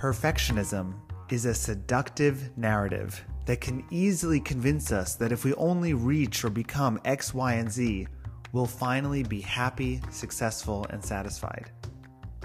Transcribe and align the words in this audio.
Perfectionism 0.00 0.94
is 1.28 1.44
a 1.44 1.52
seductive 1.52 2.56
narrative 2.56 3.22
that 3.44 3.60
can 3.60 3.84
easily 3.90 4.40
convince 4.40 4.92
us 4.92 5.14
that 5.16 5.30
if 5.30 5.44
we 5.44 5.52
only 5.56 5.92
reach 5.92 6.42
or 6.42 6.48
become 6.48 6.98
X, 7.04 7.34
Y, 7.34 7.52
and 7.52 7.70
Z, 7.70 8.06
we'll 8.52 8.64
finally 8.64 9.22
be 9.22 9.42
happy, 9.42 10.00
successful, 10.10 10.86
and 10.88 11.04
satisfied. 11.04 11.70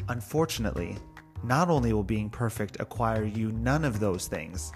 Unfortunately, 0.10 0.98
not 1.46 1.70
only 1.70 1.94
will 1.94 2.04
being 2.04 2.30
perfect 2.30 2.82
acquire 2.82 3.24
you 3.24 3.54
none 3.54 3.86
of 3.86 4.02
those 4.02 4.28
things, 4.28 4.74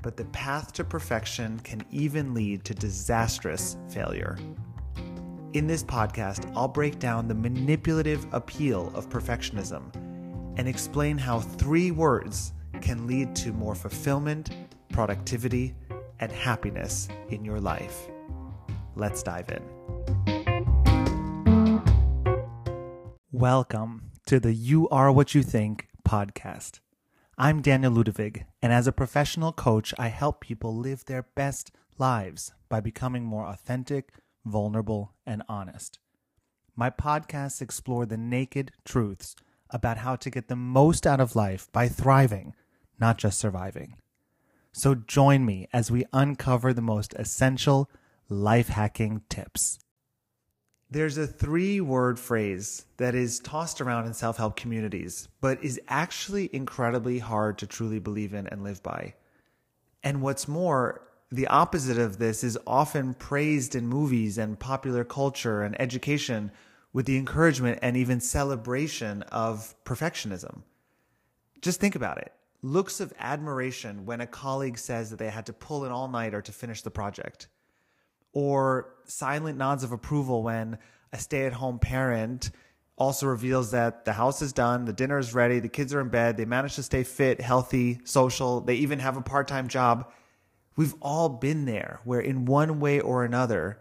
but 0.00 0.16
the 0.16 0.26
path 0.26 0.72
to 0.74 0.84
perfection 0.84 1.58
can 1.64 1.84
even 1.90 2.34
lead 2.34 2.64
to 2.66 2.72
disastrous 2.72 3.76
failure. 3.88 4.38
In 5.54 5.66
this 5.66 5.82
podcast, 5.82 6.52
I'll 6.54 6.68
break 6.68 7.00
down 7.00 7.26
the 7.26 7.34
manipulative 7.34 8.24
appeal 8.32 8.92
of 8.94 9.08
perfectionism 9.08 9.92
and 10.56 10.68
explain 10.68 11.18
how 11.18 11.40
three 11.40 11.90
words 11.90 12.52
can 12.80 13.06
lead 13.06 13.34
to 13.36 13.52
more 13.52 13.74
fulfillment, 13.74 14.50
productivity, 14.90 15.74
and 16.20 16.30
happiness 16.30 17.08
in 17.30 17.44
your 17.44 17.60
life. 17.60 18.08
Let's 18.94 19.22
dive 19.22 19.48
in. 19.48 19.62
Welcome 23.30 24.10
to 24.26 24.38
the 24.38 24.52
You 24.52 24.88
Are 24.90 25.10
What 25.10 25.34
You 25.34 25.42
Think 25.42 25.88
podcast. 26.06 26.80
I'm 27.38 27.62
Daniel 27.62 27.92
Ludevig, 27.92 28.44
and 28.60 28.72
as 28.72 28.86
a 28.86 28.92
professional 28.92 29.52
coach, 29.52 29.94
I 29.98 30.08
help 30.08 30.40
people 30.40 30.76
live 30.76 31.06
their 31.06 31.22
best 31.34 31.72
lives 31.98 32.52
by 32.68 32.80
becoming 32.80 33.24
more 33.24 33.46
authentic, 33.46 34.12
vulnerable, 34.44 35.14
and 35.26 35.42
honest. 35.48 35.98
My 36.76 36.90
podcasts 36.90 37.62
explore 37.62 38.06
the 38.06 38.16
naked 38.16 38.72
truths 38.84 39.34
about 39.72 39.98
how 39.98 40.16
to 40.16 40.30
get 40.30 40.48
the 40.48 40.56
most 40.56 41.06
out 41.06 41.20
of 41.20 41.34
life 41.34 41.70
by 41.72 41.88
thriving, 41.88 42.54
not 43.00 43.18
just 43.18 43.38
surviving. 43.38 43.96
So 44.72 44.94
join 44.94 45.44
me 45.44 45.68
as 45.72 45.90
we 45.90 46.06
uncover 46.12 46.72
the 46.72 46.80
most 46.80 47.14
essential 47.14 47.90
life 48.28 48.68
hacking 48.68 49.22
tips. 49.28 49.78
There's 50.90 51.16
a 51.16 51.26
three 51.26 51.80
word 51.80 52.18
phrase 52.18 52.84
that 52.98 53.14
is 53.14 53.40
tossed 53.40 53.80
around 53.80 54.06
in 54.06 54.14
self 54.14 54.36
help 54.36 54.56
communities, 54.56 55.28
but 55.40 55.62
is 55.64 55.80
actually 55.88 56.50
incredibly 56.52 57.18
hard 57.18 57.58
to 57.58 57.66
truly 57.66 57.98
believe 57.98 58.34
in 58.34 58.46
and 58.46 58.62
live 58.62 58.82
by. 58.82 59.14
And 60.02 60.20
what's 60.20 60.48
more, 60.48 61.02
the 61.30 61.46
opposite 61.46 61.98
of 61.98 62.18
this 62.18 62.44
is 62.44 62.58
often 62.66 63.14
praised 63.14 63.74
in 63.74 63.86
movies 63.86 64.36
and 64.36 64.58
popular 64.58 65.02
culture 65.02 65.62
and 65.62 65.80
education 65.80 66.50
with 66.92 67.06
the 67.06 67.16
encouragement 67.16 67.78
and 67.82 67.96
even 67.96 68.20
celebration 68.20 69.22
of 69.22 69.74
perfectionism. 69.84 70.62
Just 71.60 71.80
think 71.80 71.94
about 71.94 72.18
it. 72.18 72.32
Looks 72.62 73.00
of 73.00 73.12
admiration 73.18 74.04
when 74.04 74.20
a 74.20 74.26
colleague 74.26 74.78
says 74.78 75.10
that 75.10 75.18
they 75.18 75.30
had 75.30 75.46
to 75.46 75.52
pull 75.52 75.84
an 75.84 75.92
all 75.92 76.08
nighter 76.08 76.42
to 76.42 76.52
finish 76.52 76.82
the 76.82 76.90
project, 76.90 77.48
or 78.32 78.94
silent 79.04 79.58
nods 79.58 79.84
of 79.84 79.92
approval 79.92 80.42
when 80.42 80.78
a 81.12 81.18
stay 81.18 81.44
at 81.46 81.52
home 81.52 81.78
parent 81.78 82.50
also 82.96 83.26
reveals 83.26 83.72
that 83.72 84.04
the 84.04 84.12
house 84.12 84.42
is 84.42 84.52
done, 84.52 84.84
the 84.84 84.92
dinner 84.92 85.18
is 85.18 85.34
ready, 85.34 85.58
the 85.58 85.68
kids 85.68 85.92
are 85.92 86.00
in 86.00 86.08
bed, 86.08 86.36
they 86.36 86.44
managed 86.44 86.76
to 86.76 86.82
stay 86.82 87.02
fit, 87.02 87.40
healthy, 87.40 88.00
social, 88.04 88.60
they 88.60 88.74
even 88.74 88.98
have 88.98 89.16
a 89.16 89.22
part 89.22 89.48
time 89.48 89.66
job. 89.66 90.10
We've 90.76 90.94
all 91.02 91.28
been 91.28 91.64
there 91.64 92.00
where, 92.04 92.20
in 92.20 92.44
one 92.44 92.80
way 92.80 93.00
or 93.00 93.24
another, 93.24 93.78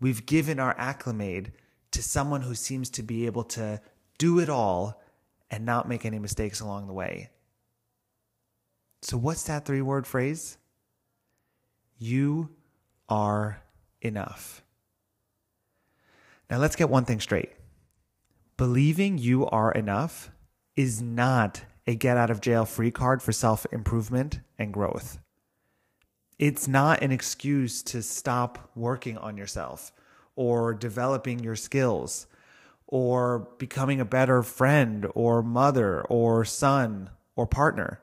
we've 0.00 0.24
given 0.24 0.58
our 0.58 0.74
acclimate 0.78 1.52
to 1.94 2.02
someone 2.02 2.42
who 2.42 2.54
seems 2.54 2.90
to 2.90 3.02
be 3.02 3.26
able 3.26 3.44
to 3.44 3.80
do 4.18 4.40
it 4.40 4.48
all 4.48 5.00
and 5.50 5.64
not 5.64 5.88
make 5.88 6.04
any 6.04 6.18
mistakes 6.18 6.60
along 6.60 6.86
the 6.86 6.92
way. 6.92 7.30
So, 9.02 9.16
what's 9.16 9.44
that 9.44 9.64
three 9.64 9.82
word 9.82 10.06
phrase? 10.06 10.58
You 11.98 12.50
are 13.08 13.62
enough. 14.00 14.62
Now, 16.50 16.58
let's 16.58 16.76
get 16.76 16.90
one 16.90 17.04
thing 17.04 17.20
straight. 17.20 17.52
Believing 18.56 19.18
you 19.18 19.46
are 19.46 19.72
enough 19.72 20.30
is 20.76 21.00
not 21.00 21.62
a 21.86 21.94
get 21.94 22.16
out 22.16 22.30
of 22.30 22.40
jail 22.40 22.64
free 22.64 22.90
card 22.90 23.22
for 23.22 23.32
self 23.32 23.66
improvement 23.72 24.40
and 24.58 24.72
growth. 24.72 25.18
It's 26.38 26.66
not 26.66 27.02
an 27.02 27.12
excuse 27.12 27.82
to 27.84 28.02
stop 28.02 28.70
working 28.74 29.16
on 29.18 29.36
yourself 29.36 29.92
or 30.36 30.74
developing 30.74 31.38
your 31.38 31.56
skills 31.56 32.26
or 32.86 33.48
becoming 33.58 34.00
a 34.00 34.04
better 34.04 34.42
friend 34.42 35.06
or 35.14 35.42
mother 35.42 36.02
or 36.02 36.44
son 36.44 37.10
or 37.36 37.46
partner. 37.46 38.00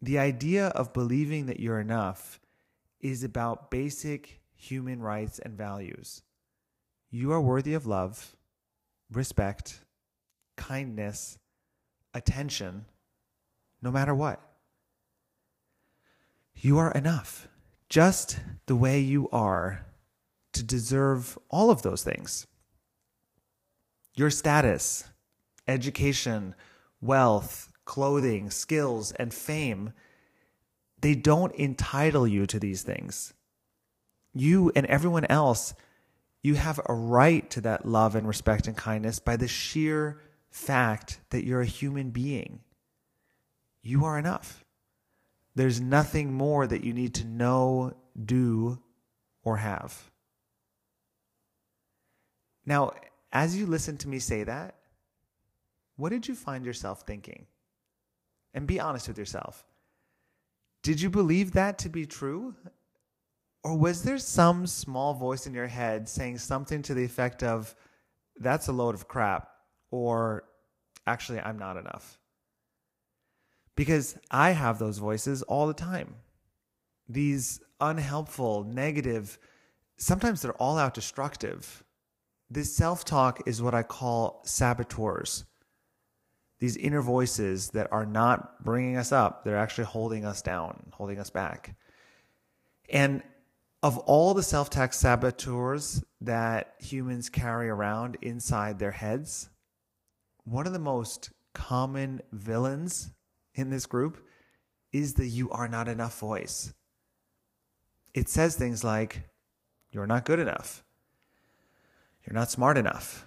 The 0.00 0.18
idea 0.18 0.68
of 0.68 0.92
believing 0.92 1.46
that 1.46 1.60
you're 1.60 1.80
enough 1.80 2.40
is 3.00 3.22
about 3.22 3.70
basic 3.70 4.40
human 4.54 5.00
rights 5.00 5.38
and 5.38 5.56
values. 5.56 6.22
You 7.10 7.32
are 7.32 7.40
worthy 7.40 7.74
of 7.74 7.86
love, 7.86 8.36
respect, 9.10 9.80
kindness, 10.56 11.38
attention, 12.14 12.86
no 13.80 13.90
matter 13.90 14.14
what. 14.14 14.40
You 16.56 16.78
are 16.78 16.92
enough, 16.92 17.48
just 17.88 18.38
the 18.66 18.76
way 18.76 19.00
you 19.00 19.28
are 19.30 19.84
to 20.52 20.62
deserve 20.62 21.38
all 21.50 21.70
of 21.70 21.82
those 21.82 22.02
things. 22.02 22.46
Your 24.14 24.30
status, 24.30 25.04
education, 25.66 26.54
wealth, 27.00 27.72
clothing, 27.84 28.50
skills, 28.50 29.12
and 29.12 29.32
fame, 29.32 29.92
they 31.00 31.14
don't 31.14 31.54
entitle 31.54 32.26
you 32.26 32.46
to 32.46 32.58
these 32.58 32.82
things. 32.82 33.34
You 34.34 34.72
and 34.76 34.86
everyone 34.86 35.26
else, 35.26 35.74
you 36.42 36.54
have 36.54 36.80
a 36.86 36.94
right 36.94 37.48
to 37.50 37.60
that 37.62 37.86
love 37.86 38.14
and 38.14 38.26
respect 38.26 38.66
and 38.66 38.76
kindness 38.76 39.18
by 39.18 39.36
the 39.36 39.48
sheer 39.48 40.20
fact 40.50 41.20
that 41.30 41.44
you're 41.44 41.60
a 41.60 41.66
human 41.66 42.10
being. 42.10 42.60
You 43.82 44.04
are 44.04 44.18
enough. 44.18 44.64
There's 45.54 45.80
nothing 45.80 46.32
more 46.32 46.66
that 46.66 46.84
you 46.84 46.92
need 46.92 47.14
to 47.14 47.26
know, 47.26 47.94
do, 48.24 48.80
or 49.42 49.58
have. 49.58 50.10
Now, 52.64 52.92
as 53.32 53.56
you 53.56 53.66
listen 53.66 53.96
to 53.98 54.08
me 54.08 54.18
say 54.18 54.44
that, 54.44 54.76
what 55.96 56.10
did 56.10 56.28
you 56.28 56.34
find 56.34 56.64
yourself 56.64 57.02
thinking? 57.02 57.46
And 58.54 58.66
be 58.66 58.80
honest 58.80 59.08
with 59.08 59.18
yourself. 59.18 59.64
Did 60.82 61.00
you 61.00 61.10
believe 61.10 61.52
that 61.52 61.78
to 61.78 61.88
be 61.88 62.06
true? 62.06 62.54
Or 63.64 63.76
was 63.76 64.02
there 64.02 64.18
some 64.18 64.66
small 64.66 65.14
voice 65.14 65.46
in 65.46 65.54
your 65.54 65.68
head 65.68 66.08
saying 66.08 66.38
something 66.38 66.82
to 66.82 66.94
the 66.94 67.04
effect 67.04 67.42
of, 67.42 67.74
that's 68.36 68.68
a 68.68 68.72
load 68.72 68.94
of 68.94 69.06
crap, 69.06 69.48
or 69.90 70.44
actually, 71.06 71.38
I'm 71.40 71.58
not 71.58 71.76
enough? 71.76 72.18
Because 73.76 74.16
I 74.30 74.50
have 74.50 74.78
those 74.78 74.98
voices 74.98 75.42
all 75.42 75.66
the 75.66 75.74
time. 75.74 76.16
These 77.08 77.60
unhelpful, 77.80 78.64
negative, 78.64 79.38
sometimes 79.96 80.42
they're 80.42 80.52
all 80.54 80.78
out 80.78 80.94
destructive 80.94 81.84
this 82.52 82.74
self 82.74 83.04
talk 83.04 83.40
is 83.46 83.62
what 83.62 83.74
I 83.74 83.82
call 83.82 84.42
saboteurs. 84.44 85.44
These 86.58 86.76
inner 86.76 87.00
voices 87.00 87.70
that 87.70 87.90
are 87.90 88.06
not 88.06 88.62
bringing 88.62 88.96
us 88.96 89.10
up, 89.10 89.44
they're 89.44 89.56
actually 89.56 89.84
holding 89.84 90.24
us 90.24 90.42
down, 90.42 90.92
holding 90.92 91.18
us 91.18 91.30
back. 91.30 91.76
And 92.90 93.22
of 93.82 93.98
all 93.98 94.34
the 94.34 94.42
self 94.42 94.70
talk 94.70 94.92
saboteurs 94.92 96.04
that 96.20 96.74
humans 96.78 97.28
carry 97.28 97.68
around 97.68 98.16
inside 98.20 98.78
their 98.78 98.92
heads, 98.92 99.48
one 100.44 100.66
of 100.66 100.72
the 100.72 100.78
most 100.78 101.30
common 101.54 102.20
villains 102.32 103.12
in 103.54 103.70
this 103.70 103.86
group 103.86 104.24
is 104.92 105.14
the 105.14 105.26
you 105.26 105.50
are 105.50 105.68
not 105.68 105.88
enough 105.88 106.18
voice. 106.18 106.74
It 108.14 108.28
says 108.28 108.56
things 108.56 108.84
like, 108.84 109.22
you're 109.90 110.06
not 110.06 110.24
good 110.24 110.38
enough. 110.38 110.84
You're 112.24 112.34
not 112.34 112.50
smart 112.50 112.78
enough. 112.78 113.26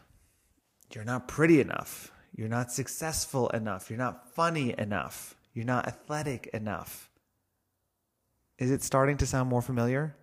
You're 0.94 1.04
not 1.04 1.28
pretty 1.28 1.60
enough. 1.60 2.12
You're 2.36 2.50
not 2.50 2.72
successful 2.72 3.50
enough. 3.50 3.90
You're 3.90 4.00
not 4.00 4.34
funny 4.34 4.74
enough. 4.78 5.36
You're 5.54 5.66
not 5.66 5.88
athletic 5.88 6.48
enough. 6.48 7.10
Is 8.58 8.72
it 8.72 8.84
starting 8.84 9.18
to 9.18 9.26
sound 9.26 9.50
more 9.50 9.62
familiar? 9.62 10.16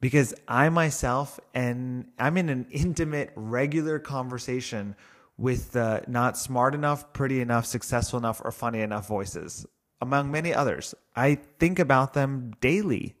Because 0.00 0.34
I 0.46 0.68
myself 0.68 1.40
and 1.54 2.06
I'm 2.18 2.36
in 2.36 2.48
an 2.48 2.66
intimate, 2.70 3.32
regular 3.36 3.98
conversation 3.98 4.96
with 5.36 5.72
the 5.72 6.04
not 6.06 6.36
smart 6.36 6.74
enough, 6.74 7.12
pretty 7.12 7.40
enough, 7.40 7.66
successful 7.66 8.18
enough, 8.18 8.40
or 8.44 8.52
funny 8.52 8.80
enough 8.80 9.08
voices, 9.08 9.66
among 10.00 10.30
many 10.30 10.54
others. 10.54 10.94
I 11.16 11.36
think 11.58 11.78
about 11.78 12.14
them 12.14 12.52
daily. 12.60 13.16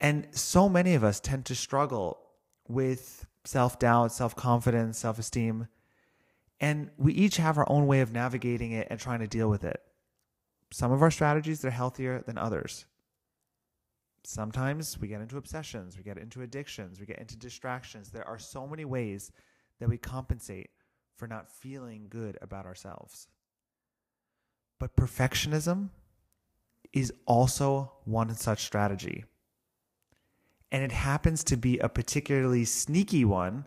And 0.00 0.28
so 0.30 0.68
many 0.68 0.94
of 0.94 1.04
us 1.04 1.20
tend 1.20 1.44
to 1.46 1.54
struggle 1.54 2.18
with 2.68 3.26
self 3.44 3.78
doubt, 3.78 4.12
self 4.12 4.36
confidence, 4.36 4.98
self 4.98 5.18
esteem. 5.18 5.68
And 6.60 6.90
we 6.96 7.12
each 7.12 7.36
have 7.36 7.56
our 7.56 7.70
own 7.70 7.86
way 7.86 8.00
of 8.00 8.12
navigating 8.12 8.72
it 8.72 8.88
and 8.90 8.98
trying 8.98 9.20
to 9.20 9.28
deal 9.28 9.48
with 9.48 9.64
it. 9.64 9.80
Some 10.70 10.92
of 10.92 11.02
our 11.02 11.10
strategies 11.10 11.64
are 11.64 11.70
healthier 11.70 12.22
than 12.26 12.36
others. 12.36 12.84
Sometimes 14.24 14.98
we 14.98 15.08
get 15.08 15.20
into 15.20 15.38
obsessions, 15.38 15.96
we 15.96 16.02
get 16.02 16.18
into 16.18 16.42
addictions, 16.42 17.00
we 17.00 17.06
get 17.06 17.18
into 17.20 17.36
distractions. 17.36 18.10
There 18.10 18.26
are 18.26 18.38
so 18.38 18.66
many 18.66 18.84
ways 18.84 19.32
that 19.78 19.88
we 19.88 19.96
compensate 19.96 20.70
for 21.16 21.26
not 21.26 21.50
feeling 21.50 22.06
good 22.08 22.36
about 22.42 22.66
ourselves. 22.66 23.28
But 24.78 24.96
perfectionism 24.96 25.90
is 26.92 27.12
also 27.26 27.92
one 28.04 28.34
such 28.34 28.64
strategy. 28.64 29.24
And 30.70 30.82
it 30.82 30.92
happens 30.92 31.42
to 31.44 31.56
be 31.56 31.78
a 31.78 31.88
particularly 31.88 32.64
sneaky 32.64 33.24
one 33.24 33.66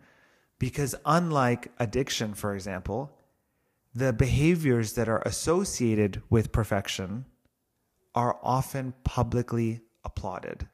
because, 0.59 0.93
unlike 1.05 1.71
addiction, 1.79 2.33
for 2.35 2.53
example, 2.53 3.11
the 3.93 4.13
behaviors 4.13 4.93
that 4.93 5.09
are 5.09 5.21
associated 5.25 6.21
with 6.29 6.51
perfection 6.51 7.25
are 8.13 8.37
often 8.43 8.93
publicly 9.03 9.81
applauded. 10.03 10.67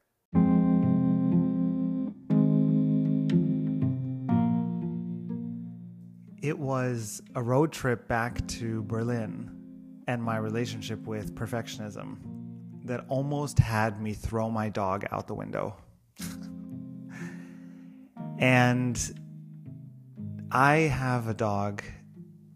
It 6.42 6.60
was 6.60 7.22
a 7.36 7.42
road 7.42 7.72
trip 7.72 8.08
back 8.08 8.46
to 8.48 8.84
Berlin 8.84 9.52
and 10.08 10.22
my 10.22 10.38
relationship 10.38 11.06
with 11.08 11.36
perfectionism 11.36 12.18
that 12.86 13.06
almost 13.10 13.60
had 13.60 14.02
me 14.02 14.14
throw 14.14 14.50
my 14.50 14.70
dog 14.70 15.06
out 15.12 15.28
the 15.28 15.34
window. 15.34 15.76
And 18.40 19.19
I 20.52 20.75
have 20.75 21.28
a 21.28 21.34
dog, 21.34 21.84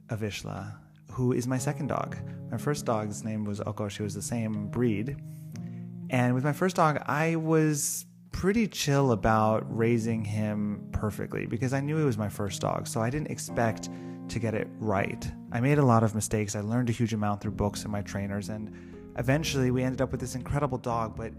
Avishla, 0.07 0.75
who 1.11 1.33
is 1.33 1.47
my 1.47 1.57
second 1.57 1.87
dog. 1.87 2.17
My 2.51 2.57
first 2.57 2.85
dog's 2.85 3.23
name 3.23 3.45
was 3.45 3.61
Oko. 3.61 3.87
She 3.87 4.03
was 4.03 4.13
the 4.13 4.21
same 4.21 4.67
breed. 4.67 5.17
And 6.09 6.33
with 6.35 6.43
my 6.43 6.53
first 6.53 6.75
dog, 6.75 7.01
I 7.05 7.37
was 7.37 8.05
pretty 8.31 8.67
chill 8.67 9.11
about 9.11 9.65
raising 9.75 10.23
him 10.23 10.87
perfectly 10.91 11.45
because 11.45 11.73
I 11.73 11.79
knew 11.79 11.97
he 11.97 12.03
was 12.03 12.17
my 12.17 12.29
first 12.29 12.61
dog. 12.61 12.87
So 12.87 13.01
I 13.01 13.09
didn't 13.09 13.31
expect 13.31 13.89
to 14.29 14.39
get 14.39 14.53
it 14.53 14.67
right. 14.79 15.29
I 15.51 15.59
made 15.59 15.77
a 15.77 15.85
lot 15.85 16.03
of 16.03 16.15
mistakes. 16.15 16.55
I 16.55 16.61
learned 16.61 16.89
a 16.89 16.93
huge 16.93 17.13
amount 17.13 17.41
through 17.41 17.51
books 17.51 17.83
and 17.83 17.91
my 17.91 18.01
trainers. 18.01 18.49
And 18.49 18.73
eventually 19.17 19.71
we 19.71 19.83
ended 19.83 20.01
up 20.01 20.11
with 20.11 20.19
this 20.21 20.35
incredible 20.35 20.77
dog, 20.77 21.15
but 21.15 21.33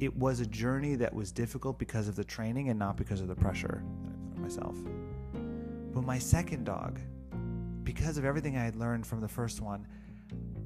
it 0.00 0.16
was 0.16 0.40
a 0.40 0.46
journey 0.46 0.94
that 0.96 1.14
was 1.14 1.30
difficult 1.30 1.78
because 1.78 2.08
of 2.08 2.16
the 2.16 2.24
training 2.24 2.70
and 2.70 2.78
not 2.78 2.96
because 2.96 3.20
of 3.20 3.28
the 3.28 3.34
pressure 3.34 3.82
that 4.04 4.10
I 4.10 4.16
put 4.28 4.36
on 4.36 4.42
myself. 4.42 4.76
But 5.92 6.04
my 6.04 6.18
second 6.18 6.64
dog, 6.64 6.98
because 7.84 8.16
of 8.16 8.24
everything 8.24 8.56
I 8.56 8.64
had 8.64 8.76
learned 8.76 9.06
from 9.06 9.20
the 9.20 9.28
first 9.28 9.60
one, 9.60 9.86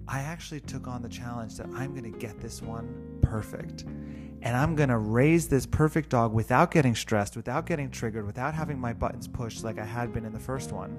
I 0.06 0.20
actually 0.20 0.60
took 0.60 0.86
on 0.86 1.02
the 1.02 1.08
challenge 1.08 1.56
that 1.56 1.66
I'm 1.74 1.90
going 1.92 2.10
to 2.10 2.16
get 2.18 2.40
this 2.40 2.62
one 2.62 3.18
perfect. 3.22 3.82
And 3.82 4.56
I'm 4.56 4.76
going 4.76 4.90
to 4.90 4.98
raise 4.98 5.48
this 5.48 5.66
perfect 5.66 6.10
dog 6.10 6.32
without 6.32 6.70
getting 6.70 6.94
stressed, 6.94 7.34
without 7.34 7.66
getting 7.66 7.90
triggered, 7.90 8.26
without 8.26 8.54
having 8.54 8.78
my 8.78 8.92
buttons 8.92 9.26
pushed 9.26 9.64
like 9.64 9.78
I 9.78 9.84
had 9.84 10.12
been 10.12 10.24
in 10.24 10.32
the 10.32 10.38
first 10.38 10.70
one, 10.70 10.96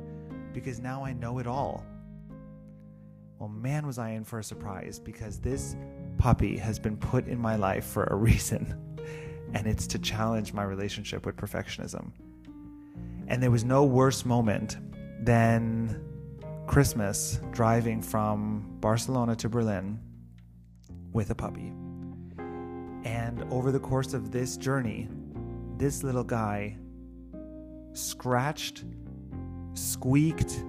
because 0.52 0.80
now 0.80 1.06
I 1.06 1.14
know 1.14 1.38
it 1.38 1.48
all. 1.48 1.86
Well, 3.40 3.50
man, 3.50 3.86
was 3.86 4.00
I 4.00 4.12
in 4.12 4.24
for 4.24 4.40
a 4.40 4.44
surprise 4.44 4.98
because 4.98 5.40
this 5.40 5.76
puppy 6.18 6.58
has 6.58 6.80
been 6.80 6.98
put 6.98 7.28
in 7.28 7.40
my 7.40 7.56
life 7.56 7.86
for 7.86 8.06
a 8.06 8.16
reason, 8.30 8.98
and 9.54 9.68
it's 9.68 9.88
to 9.88 10.00
challenge 10.00 10.54
my 10.54 10.64
relationship 10.64 11.26
with 11.26 11.36
perfectionism. 11.36 12.12
And 13.28 13.42
there 13.42 13.52
was 13.52 13.64
no 13.64 13.84
worse 13.84 14.26
moment 14.26 14.78
than 15.22 16.02
Christmas 16.68 17.40
driving 17.52 18.02
from 18.02 18.78
Barcelona 18.80 19.36
to 19.38 19.50
Berlin 19.50 20.00
with 21.12 21.30
a 21.30 21.36
puppy. 21.36 21.74
And 23.04 23.46
over 23.52 23.72
the 23.72 23.80
course 23.80 24.14
of 24.14 24.32
this 24.32 24.58
journey, 24.58 25.08
this 25.78 26.04
little 26.04 26.24
guy 26.24 26.78
scratched, 27.94 28.84
squeaked, 29.74 30.64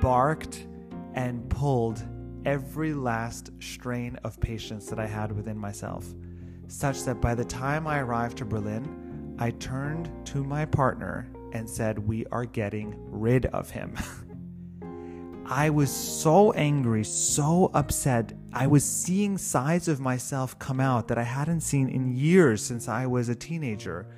barked, 0.00 0.66
and 1.14 1.48
pulled 1.50 2.02
every 2.48 2.94
last 2.94 3.50
strain 3.60 4.18
of 4.24 4.40
patience 4.40 4.86
that 4.86 4.98
I 4.98 5.06
had 5.06 5.30
within 5.30 5.58
myself, 5.58 6.06
such 6.66 7.02
that 7.02 7.20
by 7.20 7.34
the 7.34 7.44
time 7.44 7.86
I 7.86 7.98
arrived 7.98 8.38
to 8.38 8.46
Berlin, 8.46 9.36
I 9.38 9.50
turned 9.50 10.10
to 10.28 10.42
my 10.42 10.64
partner 10.64 11.30
and 11.52 11.68
said, 11.68 11.98
We 11.98 12.24
are 12.32 12.46
getting 12.46 12.94
rid 13.10 13.44
of 13.46 13.68
him. 13.68 13.94
I 15.46 15.68
was 15.68 15.90
so 15.90 16.52
angry, 16.52 17.04
so 17.04 17.70
upset. 17.74 18.32
I 18.54 18.66
was 18.66 18.82
seeing 18.82 19.36
sides 19.36 19.86
of 19.86 20.00
myself 20.00 20.58
come 20.58 20.80
out 20.80 21.06
that 21.08 21.18
I 21.18 21.24
hadn't 21.24 21.60
seen 21.60 21.90
in 21.90 22.16
years 22.16 22.62
since 22.62 22.88
I 22.88 23.06
was 23.06 23.28
a 23.28 23.34
teenager 23.34 24.08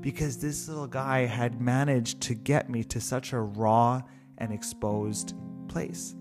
because 0.00 0.36
this 0.36 0.68
little 0.68 0.86
guy 0.86 1.20
had 1.20 1.58
managed 1.58 2.20
to 2.22 2.34
get 2.34 2.68
me 2.68 2.84
to 2.84 3.00
such 3.00 3.32
a 3.32 3.40
raw 3.40 4.02
and 4.36 4.52
exposed 4.52 5.34
place. 5.68 6.14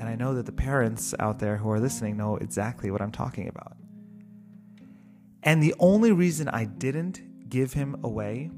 And 0.00 0.08
I 0.08 0.14
know 0.14 0.34
that 0.34 0.46
the 0.46 0.52
parents 0.52 1.14
out 1.18 1.38
there 1.38 1.56
who 1.56 1.70
are 1.70 1.80
listening 1.80 2.16
know 2.16 2.36
exactly 2.36 2.90
what 2.90 3.02
I'm 3.02 3.10
talking 3.10 3.48
about. 3.48 3.76
And 5.42 5.62
the 5.62 5.74
only 5.78 6.12
reason 6.12 6.48
I 6.48 6.64
didn't 6.64 7.48
give 7.48 7.72
him 7.72 7.96
away 8.02 8.50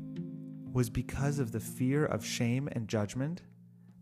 was 0.72 0.90
because 0.90 1.38
of 1.38 1.52
the 1.52 1.60
fear 1.60 2.04
of 2.04 2.24
shame 2.24 2.68
and 2.72 2.88
judgment 2.88 3.42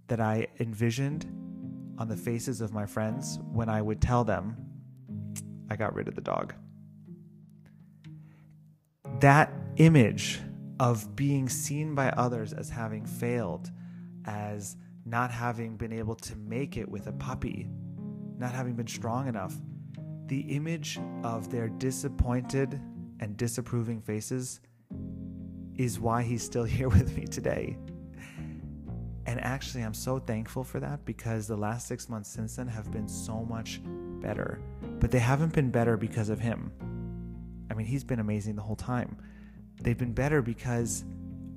that 0.08 0.20
I 0.20 0.48
envisioned 0.58 1.26
on 1.98 2.08
the 2.08 2.16
faces 2.16 2.60
of 2.60 2.72
my 2.72 2.86
friends 2.86 3.38
when 3.52 3.68
I 3.68 3.82
would 3.82 4.00
tell 4.00 4.24
them 4.24 4.56
I 5.70 5.76
got 5.76 5.94
rid 5.94 6.08
of 6.08 6.14
the 6.14 6.20
dog. 6.20 6.54
That 9.20 9.52
image 9.76 10.40
of 10.80 11.16
being 11.16 11.48
seen 11.48 11.94
by 11.94 12.10
others 12.10 12.52
as 12.52 12.70
having 12.70 13.04
failed, 13.04 13.70
as 14.24 14.76
not 15.08 15.30
having 15.30 15.76
been 15.76 15.92
able 15.92 16.14
to 16.14 16.36
make 16.36 16.76
it 16.76 16.88
with 16.88 17.06
a 17.06 17.12
puppy, 17.12 17.68
not 18.36 18.52
having 18.52 18.74
been 18.74 18.86
strong 18.86 19.28
enough, 19.28 19.54
the 20.26 20.40
image 20.40 21.00
of 21.24 21.50
their 21.50 21.68
disappointed 21.68 22.80
and 23.20 23.36
disapproving 23.36 24.00
faces 24.00 24.60
is 25.76 25.98
why 25.98 26.22
he's 26.22 26.42
still 26.42 26.64
here 26.76 26.88
with 26.88 27.16
me 27.16 27.24
today. 27.24 27.76
And 29.26 29.40
actually, 29.44 29.82
I'm 29.82 29.94
so 29.94 30.18
thankful 30.18 30.64
for 30.64 30.80
that 30.80 31.04
because 31.04 31.46
the 31.46 31.56
last 31.56 31.86
six 31.86 32.08
months 32.08 32.30
since 32.30 32.56
then 32.56 32.66
have 32.66 32.90
been 32.90 33.08
so 33.08 33.44
much 33.44 33.80
better. 33.84 34.60
But 35.00 35.10
they 35.10 35.18
haven't 35.18 35.52
been 35.52 35.70
better 35.70 35.96
because 35.98 36.30
of 36.30 36.40
him. 36.40 36.72
I 37.70 37.74
mean, 37.74 37.86
he's 37.86 38.04
been 38.04 38.20
amazing 38.20 38.56
the 38.56 38.62
whole 38.62 38.76
time. 38.76 39.18
They've 39.82 39.98
been 39.98 40.14
better 40.14 40.40
because 40.40 41.04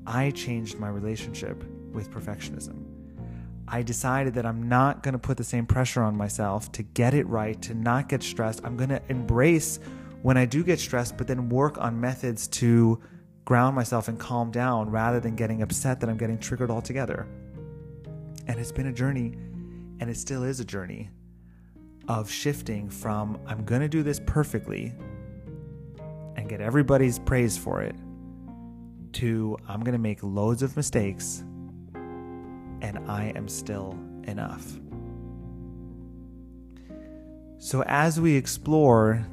I 0.06 0.32
changed 0.32 0.80
my 0.80 0.90
relationship 0.90 1.64
with 1.94 2.12
perfectionism. 2.12 2.91
I 3.74 3.84
decided 3.84 4.34
that 4.34 4.46
I'm 4.46 4.68
not 4.68 5.02
going 5.02 5.14
to 5.14 5.20
put 5.20 5.38
the 5.38 5.46
same 5.46 5.66
pressure 5.66 6.04
on 6.04 6.16
myself 6.16 6.70
to 6.74 6.84
get 6.84 7.14
it 7.14 7.26
right, 7.28 7.60
to 7.62 7.74
not 7.74 8.10
get 8.10 8.22
stressed. 8.22 8.60
I'm 8.66 8.76
going 8.76 8.90
to 8.90 9.02
embrace 9.08 9.80
when 10.24 10.36
I 10.36 10.46
do 10.46 10.62
get 10.62 10.78
stressed, 10.78 11.18
but 11.18 11.26
then 11.26 11.48
work 11.48 11.78
on 11.78 12.00
methods 12.00 12.50
to 12.50 13.02
ground 13.46 13.74
myself 13.74 14.10
and 14.10 14.20
calm 14.20 14.52
down 14.52 14.90
rather 14.90 15.22
than 15.22 15.36
getting 15.38 15.62
upset 15.62 16.02
that 16.02 16.10
I'm 16.10 16.18
getting 16.18 16.38
triggered 16.38 16.70
altogether. 16.70 17.26
And 18.48 18.60
it's 18.60 18.74
been 18.74 18.88
a 18.88 18.92
journey, 18.92 19.38
and 20.02 20.10
it 20.10 20.18
still 20.18 20.44
is 20.44 20.60
a 20.60 20.66
journey 20.66 21.10
of 22.10 22.30
shifting 22.30 22.90
from 22.90 23.40
I'm 23.48 23.64
going 23.64 23.82
to 23.82 23.88
do 23.88 24.04
this 24.04 24.20
perfectly 24.26 24.94
and 26.36 26.50
get 26.50 26.60
everybody's 26.60 27.20
praise 27.20 27.58
for 27.58 27.82
it 27.82 27.96
to 29.14 29.58
I'm 29.68 29.80
going 29.82 29.94
to 29.94 30.00
make 30.00 30.20
loads 30.24 30.62
of 30.62 30.76
mistakes 30.76 31.46
and 32.82 33.10
I 33.10 33.32
am 33.36 33.48
still 33.48 33.98
enough. 34.24 34.80
So, 37.58 37.84
as 37.84 38.20
we 38.20 38.36
explore 38.36 39.26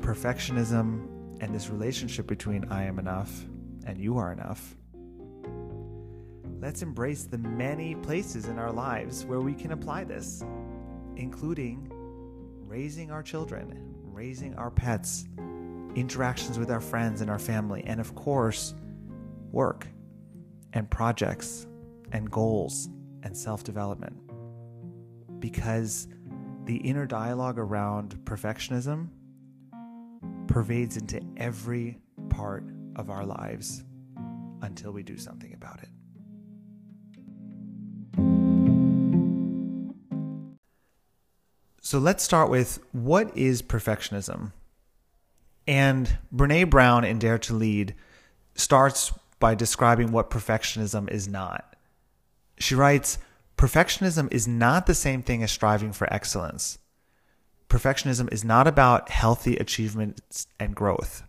perfectionism 0.00 1.08
and 1.40 1.54
this 1.54 1.70
relationship 1.70 2.26
between 2.26 2.66
I 2.70 2.84
am 2.84 2.98
enough 2.98 3.44
and 3.86 3.98
you 3.98 4.18
are 4.18 4.30
enough, 4.30 4.76
let's 6.60 6.82
embrace 6.82 7.24
the 7.24 7.38
many 7.38 7.94
places 7.94 8.46
in 8.46 8.58
our 8.58 8.70
lives 8.70 9.24
where 9.24 9.40
we 9.40 9.54
can 9.54 9.72
apply 9.72 10.04
this, 10.04 10.44
including 11.16 11.90
raising 12.66 13.10
our 13.10 13.22
children, 13.22 13.94
raising 14.02 14.54
our 14.56 14.70
pets, 14.70 15.24
interactions 15.94 16.58
with 16.58 16.70
our 16.70 16.80
friends 16.80 17.20
and 17.20 17.30
our 17.30 17.38
family, 17.38 17.82
and 17.86 18.00
of 18.00 18.14
course, 18.14 18.74
work 19.50 19.86
and 20.74 20.90
projects 20.90 21.66
and 22.14 22.30
goals 22.30 22.88
and 23.24 23.36
self 23.36 23.62
development. 23.64 24.16
Because 25.40 26.08
the 26.64 26.76
inner 26.76 27.04
dialogue 27.04 27.58
around 27.58 28.16
perfectionism 28.24 29.08
pervades 30.46 30.96
into 30.96 31.20
every 31.36 31.98
part 32.30 32.64
of 32.96 33.10
our 33.10 33.26
lives 33.26 33.84
until 34.62 34.92
we 34.92 35.02
do 35.02 35.18
something 35.18 35.52
about 35.52 35.82
it. 35.82 35.88
So 41.82 41.98
let's 41.98 42.24
start 42.24 42.48
with 42.48 42.78
what 42.92 43.36
is 43.36 43.60
perfectionism? 43.60 44.52
And 45.66 46.18
Brene 46.34 46.70
Brown 46.70 47.04
in 47.04 47.18
Dare 47.18 47.38
to 47.38 47.54
Lead 47.54 47.94
starts 48.54 49.12
by 49.38 49.54
describing 49.54 50.12
what 50.12 50.30
perfectionism 50.30 51.10
is 51.10 51.28
not. 51.28 51.73
She 52.64 52.74
writes 52.74 53.18
Perfectionism 53.58 54.32
is 54.32 54.48
not 54.48 54.86
the 54.86 54.94
same 54.94 55.22
thing 55.22 55.42
as 55.42 55.52
striving 55.52 55.92
for 55.92 56.10
excellence. 56.10 56.78
Perfectionism 57.68 58.32
is 58.32 58.42
not 58.42 58.66
about 58.66 59.10
healthy 59.10 59.56
achievements 59.56 60.46
and 60.58 60.74
growth. 60.74 61.24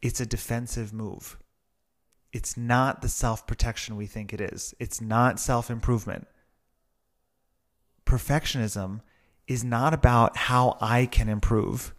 It's 0.00 0.22
a 0.22 0.26
defensive 0.26 0.90
move. 0.90 1.36
It's 2.32 2.56
not 2.56 3.02
the 3.02 3.10
self 3.10 3.46
protection 3.46 3.94
we 3.94 4.06
think 4.06 4.32
it 4.32 4.40
is. 4.40 4.74
It's 4.80 5.02
not 5.02 5.38
self 5.38 5.70
improvement. 5.70 6.26
Perfectionism 8.06 9.02
is 9.46 9.62
not 9.62 9.92
about 9.92 10.38
how 10.48 10.78
I 10.80 11.04
can 11.04 11.28
improve. 11.28 11.94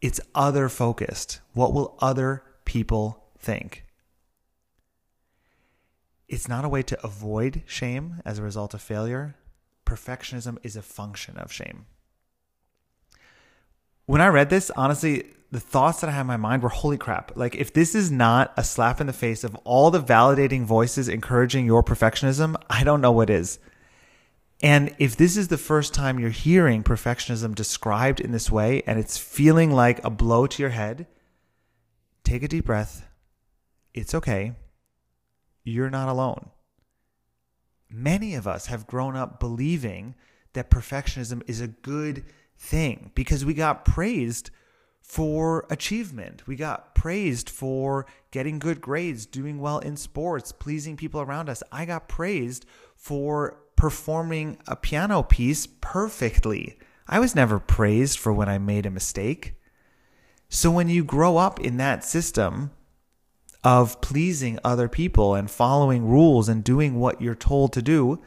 It's 0.00 0.20
other 0.34 0.68
focused. 0.68 1.38
What 1.52 1.72
will 1.72 1.96
other 2.00 2.42
people 2.64 3.22
think? 3.38 3.81
It's 6.32 6.48
not 6.48 6.64
a 6.64 6.68
way 6.70 6.82
to 6.84 7.04
avoid 7.04 7.62
shame 7.66 8.22
as 8.24 8.38
a 8.38 8.42
result 8.42 8.72
of 8.72 8.80
failure. 8.80 9.36
Perfectionism 9.84 10.56
is 10.62 10.76
a 10.76 10.82
function 10.82 11.36
of 11.36 11.52
shame. 11.52 11.84
When 14.06 14.22
I 14.22 14.28
read 14.28 14.48
this, 14.48 14.70
honestly, 14.74 15.26
the 15.50 15.60
thoughts 15.60 16.00
that 16.00 16.08
I 16.08 16.14
had 16.14 16.22
in 16.22 16.28
my 16.28 16.38
mind 16.38 16.62
were 16.62 16.70
holy 16.70 16.96
crap. 16.96 17.36
Like, 17.36 17.54
if 17.56 17.74
this 17.74 17.94
is 17.94 18.10
not 18.10 18.54
a 18.56 18.64
slap 18.64 18.98
in 18.98 19.06
the 19.06 19.12
face 19.12 19.44
of 19.44 19.54
all 19.56 19.90
the 19.90 20.00
validating 20.00 20.64
voices 20.64 21.06
encouraging 21.06 21.66
your 21.66 21.82
perfectionism, 21.82 22.56
I 22.70 22.82
don't 22.82 23.02
know 23.02 23.12
what 23.12 23.28
is. 23.28 23.58
And 24.62 24.94
if 24.98 25.14
this 25.14 25.36
is 25.36 25.48
the 25.48 25.58
first 25.58 25.92
time 25.92 26.18
you're 26.18 26.30
hearing 26.30 26.82
perfectionism 26.82 27.54
described 27.54 28.20
in 28.20 28.32
this 28.32 28.50
way 28.50 28.82
and 28.86 28.98
it's 28.98 29.18
feeling 29.18 29.70
like 29.70 30.02
a 30.02 30.08
blow 30.08 30.46
to 30.46 30.62
your 30.62 30.70
head, 30.70 31.06
take 32.24 32.42
a 32.42 32.48
deep 32.48 32.64
breath. 32.64 33.06
It's 33.92 34.14
okay. 34.14 34.54
You're 35.64 35.90
not 35.90 36.08
alone. 36.08 36.50
Many 37.90 38.34
of 38.34 38.46
us 38.46 38.66
have 38.66 38.86
grown 38.86 39.16
up 39.16 39.38
believing 39.38 40.14
that 40.54 40.70
perfectionism 40.70 41.42
is 41.46 41.60
a 41.60 41.68
good 41.68 42.24
thing 42.56 43.10
because 43.14 43.44
we 43.44 43.54
got 43.54 43.84
praised 43.84 44.50
for 45.00 45.66
achievement. 45.68 46.46
We 46.46 46.56
got 46.56 46.94
praised 46.94 47.50
for 47.50 48.06
getting 48.30 48.58
good 48.58 48.80
grades, 48.80 49.26
doing 49.26 49.58
well 49.58 49.78
in 49.78 49.96
sports, 49.96 50.52
pleasing 50.52 50.96
people 50.96 51.20
around 51.20 51.48
us. 51.48 51.62
I 51.72 51.84
got 51.84 52.08
praised 52.08 52.64
for 52.96 53.58
performing 53.76 54.58
a 54.66 54.76
piano 54.76 55.22
piece 55.22 55.66
perfectly. 55.66 56.78
I 57.08 57.18
was 57.18 57.34
never 57.34 57.58
praised 57.58 58.18
for 58.18 58.32
when 58.32 58.48
I 58.48 58.58
made 58.58 58.86
a 58.86 58.90
mistake. 58.90 59.54
So 60.48 60.70
when 60.70 60.88
you 60.88 61.04
grow 61.04 61.36
up 61.36 61.60
in 61.60 61.78
that 61.78 62.04
system 62.04 62.70
of 63.64 64.00
pleasing 64.00 64.58
other 64.64 64.88
people 64.88 65.34
and 65.34 65.50
following 65.50 66.06
rules 66.06 66.48
and 66.48 66.64
doing 66.64 66.98
what 66.98 67.20
you're 67.20 67.34
told 67.34 67.72
to 67.72 67.82
do, 67.82 68.20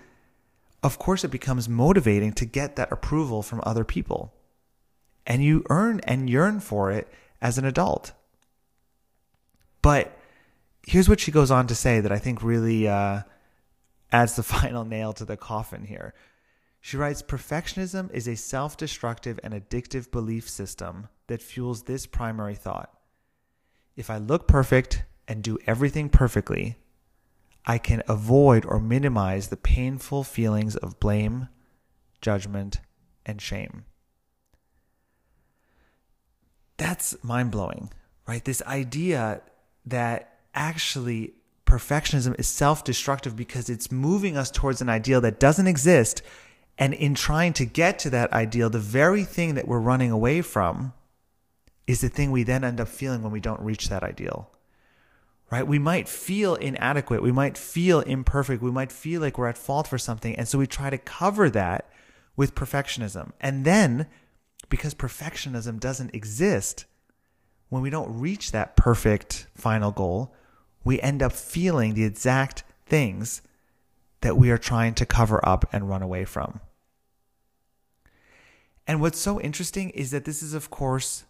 of 0.81 0.97
course 0.97 1.23
it 1.23 1.31
becomes 1.31 1.67
motivating 1.67 2.31
to 2.33 2.45
get 2.45 2.75
that 2.75 2.91
approval 2.91 3.41
from 3.41 3.61
other 3.63 3.83
people 3.83 4.33
and 5.25 5.43
you 5.43 5.63
earn 5.69 5.99
and 6.03 6.29
yearn 6.29 6.59
for 6.59 6.91
it 6.91 7.11
as 7.41 7.57
an 7.57 7.65
adult. 7.65 8.13
But 9.81 10.17
here's 10.87 11.09
what 11.09 11.19
she 11.19 11.31
goes 11.31 11.51
on 11.51 11.67
to 11.67 11.75
say 11.75 11.99
that 11.99 12.11
I 12.11 12.17
think 12.17 12.43
really 12.43 12.87
uh, 12.87 13.21
adds 14.11 14.35
the 14.35 14.43
final 14.57 14.85
nail 14.85 15.13
to 15.13 15.25
the 15.25 15.37
coffin 15.37 15.85
here. 15.85 16.13
She 16.81 16.97
writes 16.97 17.23
Perfectionism 17.23 18.11
is 18.13 18.27
a 18.27 18.35
self 18.35 18.77
destructive 18.77 19.39
and 19.43 19.53
addictive 19.53 20.11
belief 20.11 20.47
system 20.47 21.09
that 21.27 21.41
fuels 21.41 21.83
this 21.83 22.05
primary 22.05 22.55
thought. 22.55 22.91
If 23.95 24.09
I 24.09 24.17
look 24.17 24.47
perfect 24.47 25.03
and 25.27 25.43
do 25.43 25.57
everything 25.65 26.09
perfectly, 26.09 26.77
I 27.65 27.77
can 27.77 28.03
avoid 28.07 28.65
or 28.65 28.79
minimize 28.79 29.47
the 29.47 29.57
painful 29.57 30.23
feelings 30.23 30.75
of 30.75 30.99
blame, 30.99 31.49
judgment, 32.21 32.79
and 33.25 33.41
shame 33.41 33.85
that's 36.77 37.21
mind 37.23 37.51
blowing, 37.51 37.91
right? 38.27 38.43
This 38.43 38.61
idea 38.63 39.41
that 39.85 40.39
actually 40.53 41.33
perfectionism 41.65 42.37
is 42.39 42.47
self 42.47 42.83
destructive 42.83 43.35
because 43.35 43.69
it's 43.69 43.91
moving 43.91 44.37
us 44.37 44.51
towards 44.51 44.81
an 44.81 44.89
ideal 44.89 45.21
that 45.21 45.39
doesn't 45.39 45.67
exist. 45.67 46.21
And 46.77 46.93
in 46.93 47.15
trying 47.15 47.53
to 47.53 47.65
get 47.65 47.99
to 47.99 48.09
that 48.09 48.33
ideal, 48.33 48.69
the 48.69 48.79
very 48.79 49.23
thing 49.23 49.55
that 49.55 49.67
we're 49.67 49.79
running 49.79 50.11
away 50.11 50.41
from 50.41 50.93
is 51.87 52.01
the 52.01 52.09
thing 52.09 52.31
we 52.31 52.43
then 52.43 52.65
end 52.65 52.81
up 52.81 52.89
feeling 52.89 53.21
when 53.23 53.31
we 53.31 53.39
don't 53.39 53.61
reach 53.61 53.87
that 53.87 54.03
ideal. 54.03 54.49
Right? 55.51 55.67
We 55.67 55.79
might 55.79 56.09
feel 56.09 56.55
inadequate. 56.55 57.21
We 57.21 57.31
might 57.31 57.57
feel 57.57 57.99
imperfect. 58.01 58.61
We 58.61 58.71
might 58.71 58.91
feel 58.91 59.21
like 59.21 59.37
we're 59.37 59.47
at 59.47 59.57
fault 59.57 59.87
for 59.87 59.97
something. 59.97 60.35
And 60.35 60.47
so 60.47 60.57
we 60.57 60.67
try 60.67 60.89
to 60.89 60.97
cover 60.97 61.49
that 61.51 61.89
with 62.35 62.55
perfectionism. 62.55 63.31
And 63.39 63.63
then 63.63 64.07
because 64.69 64.93
perfectionism 64.93 65.79
doesn't 65.79 66.15
exist, 66.15 66.85
when 67.69 67.81
we 67.81 67.89
don't 67.89 68.19
reach 68.19 68.51
that 68.51 68.75
perfect 68.75 69.47
final 69.55 69.91
goal, 69.91 70.33
we 70.83 70.99
end 71.01 71.21
up 71.21 71.33
feeling 71.33 71.93
the 71.93 72.03
exact 72.03 72.63
things 72.85 73.41
that 74.21 74.37
we 74.37 74.49
are 74.49 74.57
trying 74.57 74.93
to 74.95 75.05
cover 75.05 75.43
up 75.47 75.65
and 75.71 75.89
run 75.89 76.01
away 76.01 76.25
from. 76.25 76.59
And 78.87 79.01
what's 79.01 79.19
so 79.19 79.41
interesting 79.41 79.89
is 79.91 80.11
that 80.11 80.25
this 80.25 80.43
is, 80.43 80.53
of 80.53 80.69
course, 80.69 81.25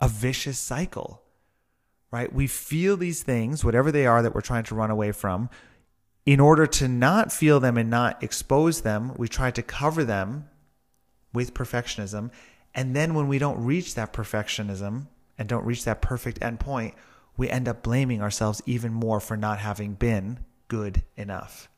a 0.00 0.08
vicious 0.08 0.58
cycle, 0.58 1.21
right? 2.12 2.32
We 2.32 2.46
feel 2.46 2.96
these 2.96 3.22
things, 3.22 3.64
whatever 3.64 3.90
they 3.90 4.06
are 4.06 4.22
that 4.22 4.34
we're 4.34 4.42
trying 4.42 4.64
to 4.64 4.74
run 4.74 4.90
away 4.90 5.10
from. 5.10 5.50
In 6.24 6.38
order 6.38 6.66
to 6.68 6.86
not 6.86 7.32
feel 7.32 7.58
them 7.58 7.76
and 7.76 7.90
not 7.90 8.22
expose 8.22 8.82
them, 8.82 9.14
we 9.16 9.26
try 9.26 9.50
to 9.50 9.62
cover 9.62 10.04
them 10.04 10.48
with 11.32 11.54
perfectionism. 11.54 12.30
And 12.74 12.94
then 12.94 13.14
when 13.14 13.26
we 13.26 13.38
don't 13.38 13.64
reach 13.64 13.96
that 13.96 14.12
perfectionism 14.12 15.08
and 15.36 15.48
don't 15.48 15.64
reach 15.64 15.84
that 15.84 16.02
perfect 16.02 16.38
endpoint, 16.40 16.94
we 17.36 17.48
end 17.48 17.66
up 17.66 17.82
blaming 17.82 18.20
ourselves 18.20 18.62
even 18.66 18.92
more 18.92 19.18
for 19.18 19.36
not 19.36 19.58
having 19.58 19.94
been 19.94 20.40
good 20.68 21.02
enough. 21.16 21.68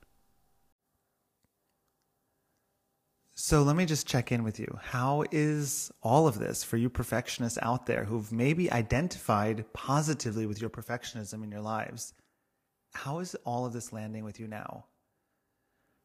So 3.37 3.65
let 3.65 3.75
me 3.75 3.85
just 3.85 4.07
check 4.07 4.31
in 4.31 4.45
with 4.45 4.61
you. 4.61 4.79
How 4.81 5.25
is 5.33 5.91
all 6.03 6.29
of 6.29 6.39
this 6.39 6.63
for 6.63 6.77
you 6.77 6.89
perfectionists 6.89 7.59
out 7.63 7.87
there 7.87 8.05
who've 8.05 8.31
maybe 8.31 8.71
identified 8.71 9.65
positively 9.73 10.47
with 10.47 10.61
your 10.61 10.71
perfectionism 10.71 11.43
in 11.43 11.51
your 11.51 11.61
lives? 11.61 12.15
How 12.95 13.19
is 13.19 13.35
all 13.45 13.67
of 13.67 13.73
this 13.73 13.93
landing 13.93 14.23
with 14.23 14.39
you 14.39 14.47
now? 14.47 14.87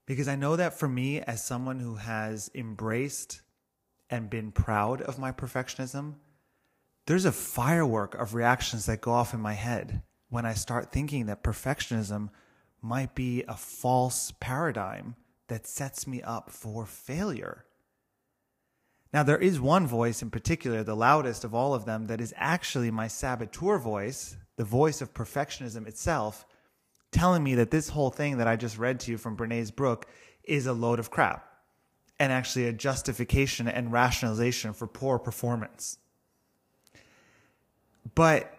Because 0.07 0.27
I 0.27 0.35
know 0.35 0.55
that 0.55 0.79
for 0.79 0.89
me, 0.89 1.21
as 1.21 1.45
someone 1.45 1.79
who 1.79 1.95
has 1.95 2.49
embraced 2.55 3.41
and 4.09 4.27
been 4.27 4.51
proud 4.51 5.03
of 5.03 5.19
my 5.19 5.31
perfectionism, 5.31 6.15
there's 7.05 7.25
a 7.25 7.31
firework 7.31 8.15
of 8.15 8.33
reactions 8.33 8.87
that 8.87 9.01
go 9.01 9.11
off 9.11 9.35
in 9.35 9.39
my 9.39 9.53
head 9.53 10.01
when 10.29 10.47
I 10.47 10.55
start 10.55 10.91
thinking 10.91 11.27
that 11.27 11.43
perfectionism 11.43 12.29
might 12.81 13.13
be 13.13 13.43
a 13.47 13.55
false 13.55 14.33
paradigm 14.39 15.15
that 15.49 15.67
sets 15.67 16.07
me 16.07 16.21
up 16.21 16.49
for 16.49 16.85
failure. 16.85 17.65
Now, 19.11 19.23
there 19.23 19.37
is 19.37 19.59
one 19.59 19.87
voice 19.87 20.21
in 20.21 20.29
particular, 20.29 20.83
the 20.83 20.95
loudest 20.95 21.43
of 21.43 21.53
all 21.53 21.73
of 21.73 21.85
them, 21.85 22.07
that 22.07 22.21
is 22.21 22.33
actually 22.37 22.91
my 22.91 23.07
saboteur 23.07 23.79
voice, 23.79 24.37
the 24.55 24.63
voice 24.63 25.01
of 25.01 25.13
perfectionism 25.13 25.87
itself, 25.87 26.45
telling 27.11 27.43
me 27.43 27.55
that 27.55 27.71
this 27.71 27.89
whole 27.89 28.11
thing 28.11 28.37
that 28.37 28.47
I 28.47 28.55
just 28.55 28.77
read 28.77 28.99
to 29.01 29.11
you 29.11 29.17
from 29.17 29.35
Brene's 29.35 29.71
book 29.71 30.05
is 30.43 30.67
a 30.67 30.73
load 30.73 30.99
of 30.99 31.09
crap 31.09 31.45
and 32.19 32.31
actually 32.31 32.67
a 32.67 32.73
justification 32.73 33.67
and 33.67 33.91
rationalization 33.91 34.73
for 34.73 34.87
poor 34.87 35.17
performance. 35.17 35.97
But 38.13 38.53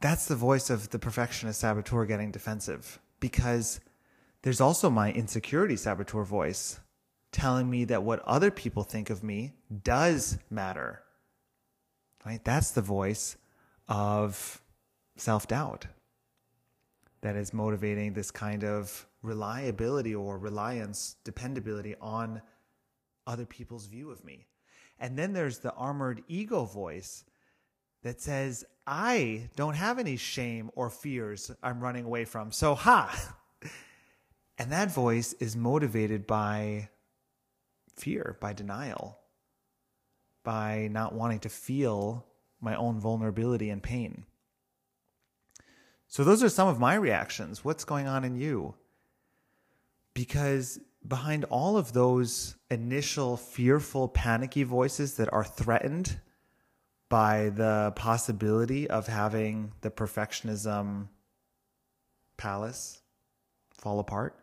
that's 0.00 0.26
the 0.26 0.36
voice 0.36 0.70
of 0.70 0.90
the 0.90 0.98
perfectionist 0.98 1.60
saboteur 1.60 2.06
getting 2.06 2.30
defensive 2.30 2.98
because 3.18 3.80
there's 4.42 4.60
also 4.60 4.90
my 4.90 5.12
insecurity 5.12 5.76
saboteur 5.76 6.24
voice 6.24 6.80
telling 7.32 7.70
me 7.70 7.84
that 7.84 8.02
what 8.02 8.20
other 8.20 8.50
people 8.50 8.82
think 8.82 9.10
of 9.10 9.22
me 9.22 9.52
does 9.82 10.38
matter. 10.50 11.02
Right? 12.24 12.44
That's 12.44 12.70
the 12.70 12.82
voice 12.82 13.36
of 13.88 14.60
self 15.16 15.46
doubt 15.46 15.86
that 17.22 17.36
is 17.36 17.52
motivating 17.52 18.14
this 18.14 18.30
kind 18.30 18.64
of 18.64 19.06
reliability 19.22 20.14
or 20.14 20.38
reliance, 20.38 21.16
dependability 21.24 21.94
on 22.00 22.40
other 23.26 23.44
people's 23.44 23.86
view 23.86 24.10
of 24.10 24.24
me. 24.24 24.46
And 24.98 25.18
then 25.18 25.32
there's 25.32 25.58
the 25.58 25.72
armored 25.74 26.22
ego 26.28 26.64
voice 26.64 27.24
that 28.02 28.20
says, 28.20 28.64
I 28.86 29.50
don't 29.56 29.74
have 29.74 29.98
any 29.98 30.16
shame 30.16 30.70
or 30.74 30.88
fears 30.88 31.50
I'm 31.62 31.80
running 31.80 32.04
away 32.06 32.24
from. 32.24 32.52
So, 32.52 32.74
ha! 32.74 33.36
And 34.60 34.70
that 34.72 34.90
voice 34.90 35.32
is 35.40 35.56
motivated 35.56 36.26
by 36.26 36.90
fear, 37.96 38.36
by 38.42 38.52
denial, 38.52 39.18
by 40.44 40.90
not 40.92 41.14
wanting 41.14 41.38
to 41.40 41.48
feel 41.48 42.26
my 42.60 42.74
own 42.74 43.00
vulnerability 43.00 43.70
and 43.70 43.82
pain. 43.82 44.24
So, 46.08 46.24
those 46.24 46.42
are 46.42 46.50
some 46.50 46.68
of 46.68 46.78
my 46.78 46.94
reactions. 46.94 47.64
What's 47.64 47.84
going 47.84 48.06
on 48.06 48.22
in 48.22 48.36
you? 48.36 48.74
Because 50.12 50.78
behind 51.08 51.44
all 51.44 51.78
of 51.78 51.94
those 51.94 52.56
initial 52.70 53.38
fearful, 53.38 54.08
panicky 54.08 54.64
voices 54.64 55.14
that 55.14 55.32
are 55.32 55.42
threatened 55.42 56.20
by 57.08 57.48
the 57.48 57.94
possibility 57.96 58.90
of 58.90 59.06
having 59.06 59.72
the 59.80 59.90
perfectionism 59.90 61.08
palace 62.36 63.00
fall 63.72 64.00
apart, 64.00 64.36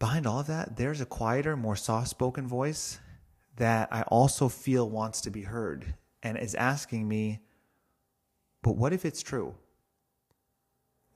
behind 0.00 0.26
all 0.26 0.40
of 0.40 0.48
that, 0.48 0.76
there's 0.76 1.00
a 1.00 1.06
quieter, 1.06 1.56
more 1.56 1.76
soft 1.76 2.08
spoken 2.08 2.48
voice 2.48 2.98
that 3.56 3.88
I 3.92 4.02
also 4.02 4.48
feel 4.48 4.90
wants 4.90 5.20
to 5.20 5.30
be 5.30 5.42
heard 5.42 5.94
and 6.22 6.36
is 6.36 6.56
asking 6.56 7.06
me, 7.06 7.40
but 8.62 8.76
what 8.76 8.92
if 8.92 9.04
it's 9.04 9.22
true? 9.22 9.54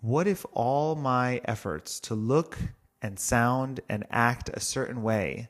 What 0.00 0.28
if 0.28 0.44
all 0.52 0.94
my 0.94 1.40
efforts 1.46 1.98
to 2.00 2.14
look 2.14 2.58
and 3.00 3.18
sound 3.18 3.80
and 3.88 4.04
act 4.10 4.50
a 4.52 4.60
certain 4.60 5.02
way 5.02 5.48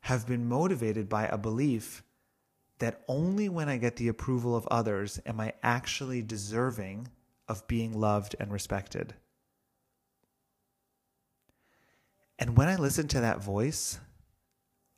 have 0.00 0.26
been 0.26 0.46
motivated 0.46 1.08
by 1.08 1.26
a 1.26 1.38
belief 1.38 2.02
that 2.80 3.02
only 3.08 3.48
when 3.48 3.68
I 3.68 3.78
get 3.78 3.96
the 3.96 4.08
approval 4.08 4.54
of 4.54 4.66
others 4.66 5.20
am 5.24 5.40
I 5.40 5.54
actually 5.62 6.20
deserving 6.20 7.08
of 7.48 7.66
being 7.66 7.98
loved 7.98 8.36
and 8.38 8.52
respected? 8.52 9.14
And 12.42 12.56
when 12.56 12.66
I 12.66 12.74
listen 12.74 13.06
to 13.06 13.20
that 13.20 13.40
voice, 13.40 14.00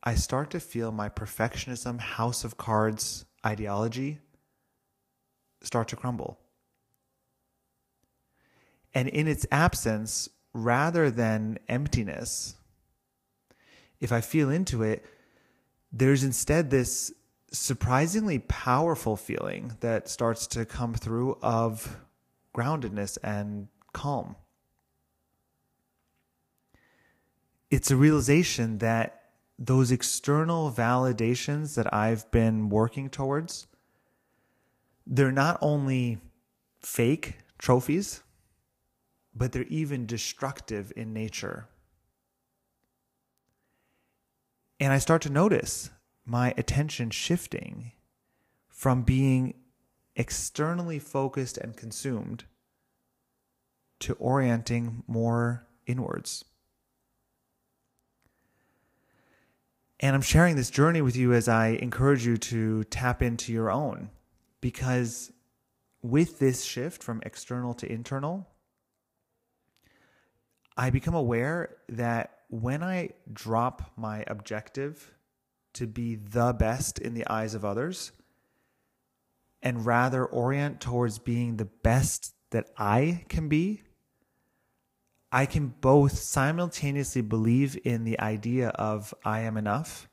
I 0.02 0.14
start 0.14 0.48
to 0.52 0.60
feel 0.60 0.90
my 0.90 1.10
perfectionism 1.10 2.00
house 2.00 2.42
of 2.42 2.56
cards 2.56 3.26
ideology 3.44 4.20
start 5.60 5.88
to 5.88 5.96
crumble. 5.96 6.38
And 8.94 9.08
in 9.08 9.28
its 9.28 9.44
absence, 9.52 10.30
rather 10.54 11.10
than 11.10 11.58
emptiness, 11.68 12.54
if 14.00 14.10
I 14.10 14.22
feel 14.22 14.48
into 14.48 14.82
it, 14.82 15.04
there's 15.92 16.24
instead 16.24 16.70
this 16.70 17.12
surprisingly 17.52 18.38
powerful 18.38 19.16
feeling 19.16 19.76
that 19.80 20.08
starts 20.08 20.46
to 20.46 20.64
come 20.64 20.94
through 20.94 21.36
of 21.42 21.98
groundedness 22.56 23.18
and 23.22 23.68
calm. 23.92 24.34
It's 27.74 27.90
a 27.90 27.96
realization 27.96 28.78
that 28.78 29.22
those 29.58 29.90
external 29.90 30.70
validations 30.70 31.74
that 31.74 31.92
I've 31.92 32.30
been 32.30 32.68
working 32.68 33.10
towards, 33.10 33.66
they're 35.04 35.32
not 35.32 35.58
only 35.60 36.20
fake 36.78 37.38
trophies, 37.58 38.22
but 39.34 39.50
they're 39.50 39.64
even 39.64 40.06
destructive 40.06 40.92
in 40.94 41.12
nature. 41.12 41.66
And 44.78 44.92
I 44.92 44.98
start 44.98 45.22
to 45.22 45.28
notice 45.30 45.90
my 46.24 46.54
attention 46.56 47.10
shifting 47.10 47.90
from 48.68 49.02
being 49.02 49.52
externally 50.14 51.00
focused 51.00 51.58
and 51.58 51.76
consumed 51.76 52.44
to 53.98 54.12
orienting 54.12 55.02
more 55.08 55.66
inwards. 55.88 56.44
And 60.04 60.14
I'm 60.14 60.20
sharing 60.20 60.54
this 60.54 60.68
journey 60.68 61.00
with 61.00 61.16
you 61.16 61.32
as 61.32 61.48
I 61.48 61.68
encourage 61.68 62.26
you 62.26 62.36
to 62.36 62.84
tap 62.84 63.22
into 63.22 63.54
your 63.54 63.70
own. 63.70 64.10
Because 64.60 65.32
with 66.02 66.38
this 66.38 66.62
shift 66.62 67.02
from 67.02 67.22
external 67.24 67.72
to 67.72 67.90
internal, 67.90 68.46
I 70.76 70.90
become 70.90 71.14
aware 71.14 71.78
that 71.88 72.40
when 72.50 72.82
I 72.82 73.12
drop 73.32 73.92
my 73.96 74.24
objective 74.26 75.10
to 75.72 75.86
be 75.86 76.16
the 76.16 76.52
best 76.52 76.98
in 76.98 77.14
the 77.14 77.26
eyes 77.26 77.54
of 77.54 77.64
others 77.64 78.12
and 79.62 79.86
rather 79.86 80.26
orient 80.26 80.82
towards 80.82 81.18
being 81.18 81.56
the 81.56 81.64
best 81.64 82.34
that 82.50 82.68
I 82.76 83.24
can 83.30 83.48
be, 83.48 83.80
I 85.34 85.46
can 85.46 85.74
both 85.80 86.16
simultaneously 86.16 87.20
believe 87.20 87.76
in 87.84 88.04
the 88.04 88.20
idea 88.20 88.68
of 88.68 89.12
I 89.24 89.40
am 89.40 89.56
enough 89.56 90.08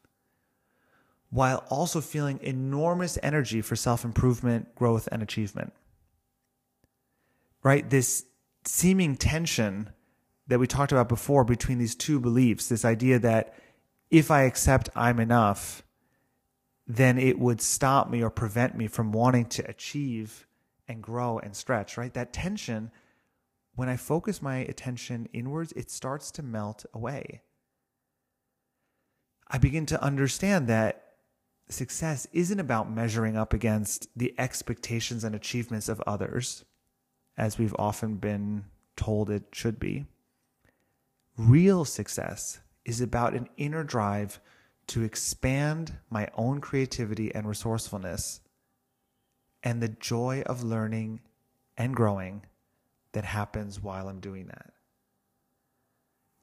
while 1.30 1.64
also 1.70 2.02
feeling 2.02 2.40
enormous 2.42 3.20
energy 3.22 3.62
for 3.62 3.76
self 3.76 4.04
improvement, 4.04 4.74
growth, 4.74 5.08
and 5.12 5.22
achievement. 5.22 5.74
Right? 7.62 7.88
This 7.88 8.26
seeming 8.66 9.16
tension 9.16 9.92
that 10.48 10.60
we 10.60 10.66
talked 10.66 10.92
about 10.92 11.08
before 11.08 11.44
between 11.44 11.78
these 11.78 11.94
two 11.94 12.20
beliefs 12.20 12.68
this 12.68 12.84
idea 12.84 13.20
that 13.20 13.54
if 14.10 14.32
I 14.32 14.42
accept 14.42 14.90
I'm 14.96 15.20
enough, 15.20 15.84
then 16.88 17.20
it 17.20 17.38
would 17.38 17.62
stop 17.62 18.10
me 18.10 18.24
or 18.24 18.32
prevent 18.32 18.76
me 18.76 18.88
from 18.88 19.12
wanting 19.12 19.46
to 19.50 19.70
achieve 19.70 20.48
and 20.88 21.00
grow 21.00 21.38
and 21.38 21.56
stretch, 21.56 21.96
right? 21.96 22.14
That 22.16 22.34
tension 22.34 22.90
when 23.76 23.90
I 23.90 23.96
focus 23.96 24.42
my 24.42 24.58
attention 24.58 25.28
inwards, 25.34 25.72
it 25.74 25.90
starts 25.90 26.32
to 26.32 26.44
melt 26.44 26.86
away. 26.94 27.42
I 29.48 29.58
begin 29.58 29.86
to 29.88 30.02
understand 30.02 30.68
that 30.68 31.04
success 31.70 32.28
isn't 32.34 32.60
about 32.60 32.92
measuring 32.92 33.38
up 33.38 33.54
against 33.54 34.08
the 34.16 34.34
expectations 34.38 35.24
and 35.24 35.36
achievements 35.36 35.90
of 35.90 36.02
others, 36.06 36.66
as 37.38 37.58
we've 37.58 37.76
often 37.80 38.16
been 38.16 38.66
told 38.96 39.30
it 39.30 39.44
should 39.52 39.80
be. 39.80 40.06
Real 41.38 41.86
success 41.86 42.60
is 42.86 43.02
about 43.02 43.34
an 43.34 43.48
inner 43.58 43.84
drive 43.84 44.40
to 44.88 45.04
expand 45.04 45.98
my 46.10 46.28
own 46.36 46.60
creativity 46.60 47.34
and 47.34 47.48
resourcefulness 47.48 48.42
and 49.64 49.82
the 49.82 49.88
joy 49.88 50.44
of 50.46 50.64
learning 50.64 51.22
and 51.78 51.96
growing 51.96 52.44
that 53.14 53.26
happens 53.26 53.82
while 53.82 54.08
I'm 54.08 54.20
doing 54.20 54.48
that. 54.48 54.72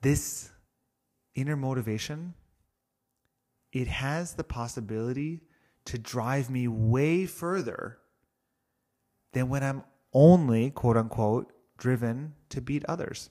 This 0.02 0.50
inner 1.35 1.57
motivation, 1.57 2.35
it 3.72 3.88
has 3.88 4.35
the 4.35 4.44
possibility 4.44 5.42
to 5.87 5.98
drive 5.98 6.50
me 6.50 6.68
way 6.68 7.26
further 7.26 7.98
than 9.33 9.48
when 9.48 9.62
I'm 9.62 9.85
only, 10.12 10.70
quote 10.70 10.96
unquote, 10.96 11.52
driven 11.76 12.35
to 12.50 12.61
beat 12.61 12.85
others. 12.88 13.31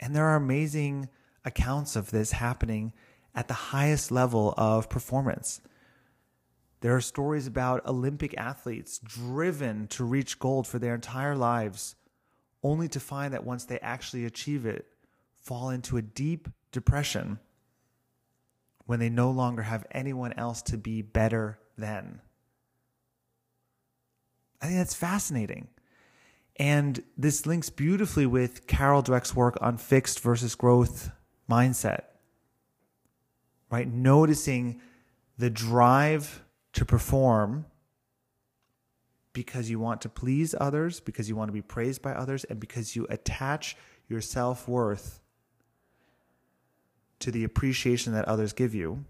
And 0.00 0.16
there 0.16 0.24
are 0.26 0.36
amazing 0.36 1.08
accounts 1.44 1.94
of 1.94 2.10
this 2.10 2.32
happening 2.32 2.92
at 3.34 3.48
the 3.48 3.54
highest 3.54 4.10
level 4.10 4.54
of 4.56 4.88
performance. 4.88 5.60
There 6.80 6.96
are 6.96 7.00
stories 7.00 7.46
about 7.46 7.86
Olympic 7.86 8.34
athletes 8.38 8.98
driven 8.98 9.86
to 9.88 10.04
reach 10.04 10.38
gold 10.38 10.66
for 10.66 10.78
their 10.78 10.94
entire 10.94 11.36
lives, 11.36 11.94
only 12.62 12.88
to 12.88 13.00
find 13.00 13.34
that 13.34 13.44
once 13.44 13.64
they 13.64 13.78
actually 13.80 14.24
achieve 14.24 14.64
it, 14.64 14.86
fall 15.36 15.70
into 15.70 15.96
a 15.96 16.02
deep 16.02 16.48
depression 16.72 17.38
when 18.86 18.98
they 18.98 19.10
no 19.10 19.30
longer 19.30 19.62
have 19.62 19.86
anyone 19.92 20.32
else 20.34 20.62
to 20.62 20.78
be 20.78 21.02
better 21.02 21.58
than. 21.76 22.20
I 24.60 24.66
think 24.66 24.78
that's 24.78 24.94
fascinating. 24.94 25.68
And 26.56 27.02
this 27.16 27.46
links 27.46 27.70
beautifully 27.70 28.26
with 28.26 28.66
Carol 28.66 29.02
Dweck's 29.02 29.34
work 29.34 29.56
on 29.60 29.76
fixed 29.76 30.20
versus 30.20 30.54
growth 30.54 31.10
mindset. 31.48 32.02
Right? 33.70 33.88
Noticing 33.88 34.80
the 35.38 35.50
drive 35.50 36.42
to 36.72 36.84
perform 36.84 37.66
because 39.32 39.70
you 39.70 39.78
want 39.78 40.00
to 40.02 40.08
please 40.08 40.54
others, 40.60 41.00
because 41.00 41.28
you 41.28 41.36
want 41.36 41.48
to 41.48 41.52
be 41.52 41.62
praised 41.62 42.02
by 42.02 42.12
others, 42.12 42.44
and 42.44 42.58
because 42.58 42.96
you 42.96 43.06
attach 43.10 43.76
your 44.08 44.20
self 44.20 44.68
worth 44.68 45.20
to 47.20 47.30
the 47.30 47.44
appreciation 47.44 48.12
that 48.12 48.26
others 48.26 48.52
give 48.52 48.74
you, 48.74 49.04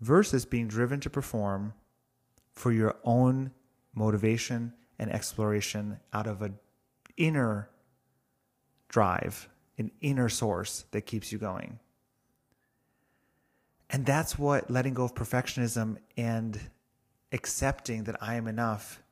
versus 0.00 0.44
being 0.44 0.68
driven 0.68 1.00
to 1.00 1.08
perform 1.08 1.72
for 2.52 2.72
your 2.72 2.96
own 3.04 3.50
motivation 3.94 4.72
and 4.98 5.10
exploration 5.12 5.98
out 6.12 6.26
of 6.26 6.42
an 6.42 6.58
inner 7.16 7.70
drive, 8.88 9.48
an 9.78 9.90
inner 10.00 10.28
source 10.28 10.84
that 10.90 11.02
keeps 11.02 11.32
you 11.32 11.38
going. 11.38 11.78
And 13.92 14.06
that's 14.06 14.38
what 14.38 14.70
letting 14.70 14.94
go 14.94 15.04
of 15.04 15.14
perfectionism 15.14 15.98
and 16.16 16.58
accepting 17.30 18.04
that 18.04 18.16
I 18.22 18.34
am 18.36 18.48
enough 18.48 19.02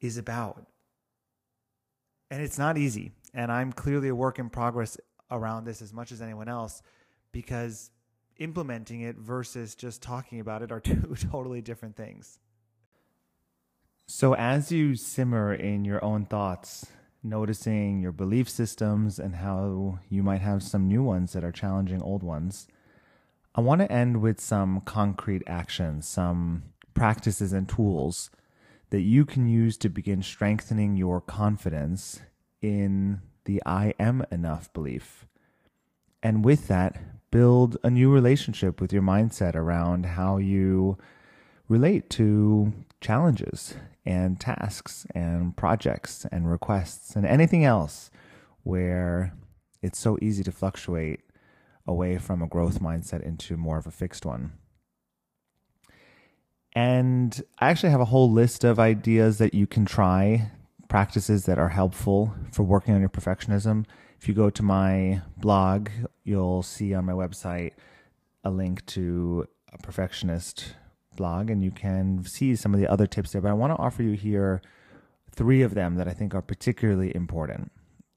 is 0.00 0.18
about. 0.18 0.66
And 2.30 2.42
it's 2.42 2.58
not 2.58 2.76
easy. 2.76 3.12
And 3.32 3.52
I'm 3.52 3.72
clearly 3.72 4.08
a 4.08 4.14
work 4.14 4.40
in 4.40 4.50
progress 4.50 4.98
around 5.30 5.64
this 5.64 5.80
as 5.80 5.92
much 5.92 6.10
as 6.10 6.20
anyone 6.20 6.48
else 6.48 6.82
because 7.30 7.90
implementing 8.38 9.02
it 9.02 9.16
versus 9.16 9.76
just 9.76 10.02
talking 10.02 10.40
about 10.40 10.62
it 10.62 10.72
are 10.72 10.80
two 10.80 11.14
totally 11.30 11.62
different 11.62 11.96
things. 11.96 12.40
So, 14.06 14.34
as 14.34 14.70
you 14.70 14.96
simmer 14.96 15.54
in 15.54 15.84
your 15.84 16.04
own 16.04 16.26
thoughts, 16.26 16.86
noticing 17.22 18.00
your 18.00 18.12
belief 18.12 18.50
systems 18.50 19.18
and 19.18 19.36
how 19.36 20.00
you 20.10 20.22
might 20.22 20.42
have 20.42 20.62
some 20.62 20.88
new 20.88 21.02
ones 21.02 21.32
that 21.32 21.42
are 21.42 21.52
challenging 21.52 22.02
old 22.02 22.22
ones, 22.22 22.66
I 23.54 23.60
want 23.60 23.80
to 23.82 23.92
end 23.92 24.20
with 24.20 24.40
some 24.40 24.80
concrete 24.80 25.42
actions, 25.46 26.08
some 26.08 26.64
practices 26.92 27.52
and 27.52 27.68
tools 27.68 28.30
that 28.90 29.02
you 29.02 29.24
can 29.24 29.46
use 29.46 29.76
to 29.78 29.88
begin 29.88 30.22
strengthening 30.22 30.96
your 30.96 31.20
confidence 31.20 32.20
in 32.60 33.20
the 33.44 33.62
I 33.64 33.94
am 34.00 34.24
enough 34.32 34.72
belief. 34.72 35.26
And 36.22 36.44
with 36.44 36.66
that, 36.68 37.30
build 37.30 37.76
a 37.84 37.90
new 37.90 38.12
relationship 38.12 38.80
with 38.80 38.92
your 38.92 39.02
mindset 39.02 39.54
around 39.54 40.06
how 40.06 40.38
you 40.38 40.98
relate 41.68 42.10
to 42.10 42.72
challenges 43.00 43.74
and 44.04 44.40
tasks 44.40 45.06
and 45.14 45.56
projects 45.56 46.26
and 46.32 46.50
requests 46.50 47.14
and 47.14 47.26
anything 47.26 47.64
else 47.64 48.10
where 48.62 49.34
it's 49.82 49.98
so 49.98 50.18
easy 50.22 50.42
to 50.42 50.52
fluctuate 50.52 51.20
away 51.86 52.18
from 52.18 52.42
a 52.42 52.46
growth 52.46 52.80
mindset 52.80 53.22
into 53.22 53.56
more 53.56 53.78
of 53.78 53.86
a 53.86 53.90
fixed 53.90 54.24
one. 54.24 54.52
And 56.74 57.42
I 57.58 57.70
actually 57.70 57.90
have 57.90 58.00
a 58.00 58.06
whole 58.06 58.30
list 58.30 58.64
of 58.64 58.80
ideas 58.80 59.38
that 59.38 59.54
you 59.54 59.66
can 59.66 59.84
try, 59.84 60.50
practices 60.88 61.44
that 61.46 61.58
are 61.58 61.68
helpful 61.68 62.34
for 62.52 62.64
working 62.64 62.94
on 62.94 63.00
your 63.00 63.08
perfectionism. 63.08 63.86
If 64.20 64.28
you 64.28 64.34
go 64.34 64.50
to 64.50 64.62
my 64.62 65.22
blog, 65.36 65.90
you'll 66.24 66.62
see 66.62 66.94
on 66.94 67.04
my 67.04 67.12
website 67.12 67.72
a 68.42 68.50
link 68.50 68.84
to 68.86 69.46
a 69.72 69.78
perfectionist 69.78 70.74
blog 71.16 71.48
and 71.48 71.62
you 71.62 71.70
can 71.70 72.24
see 72.24 72.56
some 72.56 72.74
of 72.74 72.80
the 72.80 72.90
other 72.90 73.06
tips 73.06 73.32
there. 73.32 73.42
But 73.42 73.50
I 73.50 73.54
want 73.54 73.72
to 73.72 73.80
offer 73.80 74.02
you 74.02 74.12
here 74.12 74.60
three 75.30 75.62
of 75.62 75.74
them 75.74 75.94
that 75.96 76.08
I 76.08 76.12
think 76.12 76.34
are 76.34 76.42
particularly 76.42 77.14
important. 77.14 77.70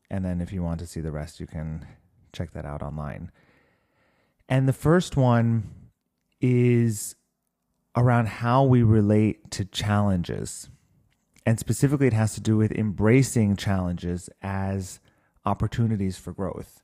And 0.10 0.26
then 0.26 0.42
if 0.42 0.52
you 0.52 0.64
want 0.64 0.80
to 0.80 0.88
see 0.88 1.02
the 1.02 1.12
rest, 1.12 1.40
you 1.40 1.48
can 1.48 1.86
check 2.32 2.52
that 2.52 2.66
out 2.66 2.82
online. 2.82 3.32
And 4.50 4.68
the 4.68 4.74
first 4.74 5.18
one 5.18 5.70
is 6.40 7.16
around 7.96 8.28
how 8.28 8.64
we 8.64 8.84
relate 8.84 9.52
to 9.52 9.66
challenges. 9.66 10.70
And 11.46 11.60
specifically, 11.60 12.08
it 12.08 12.14
has 12.14 12.34
to 12.36 12.42
do 12.42 12.58
with 12.58 12.72
embracing 12.72 13.56
challenges 13.56 14.30
as 14.42 15.00
opportunities 15.46 16.18
for 16.18 16.32
growth. 16.32 16.82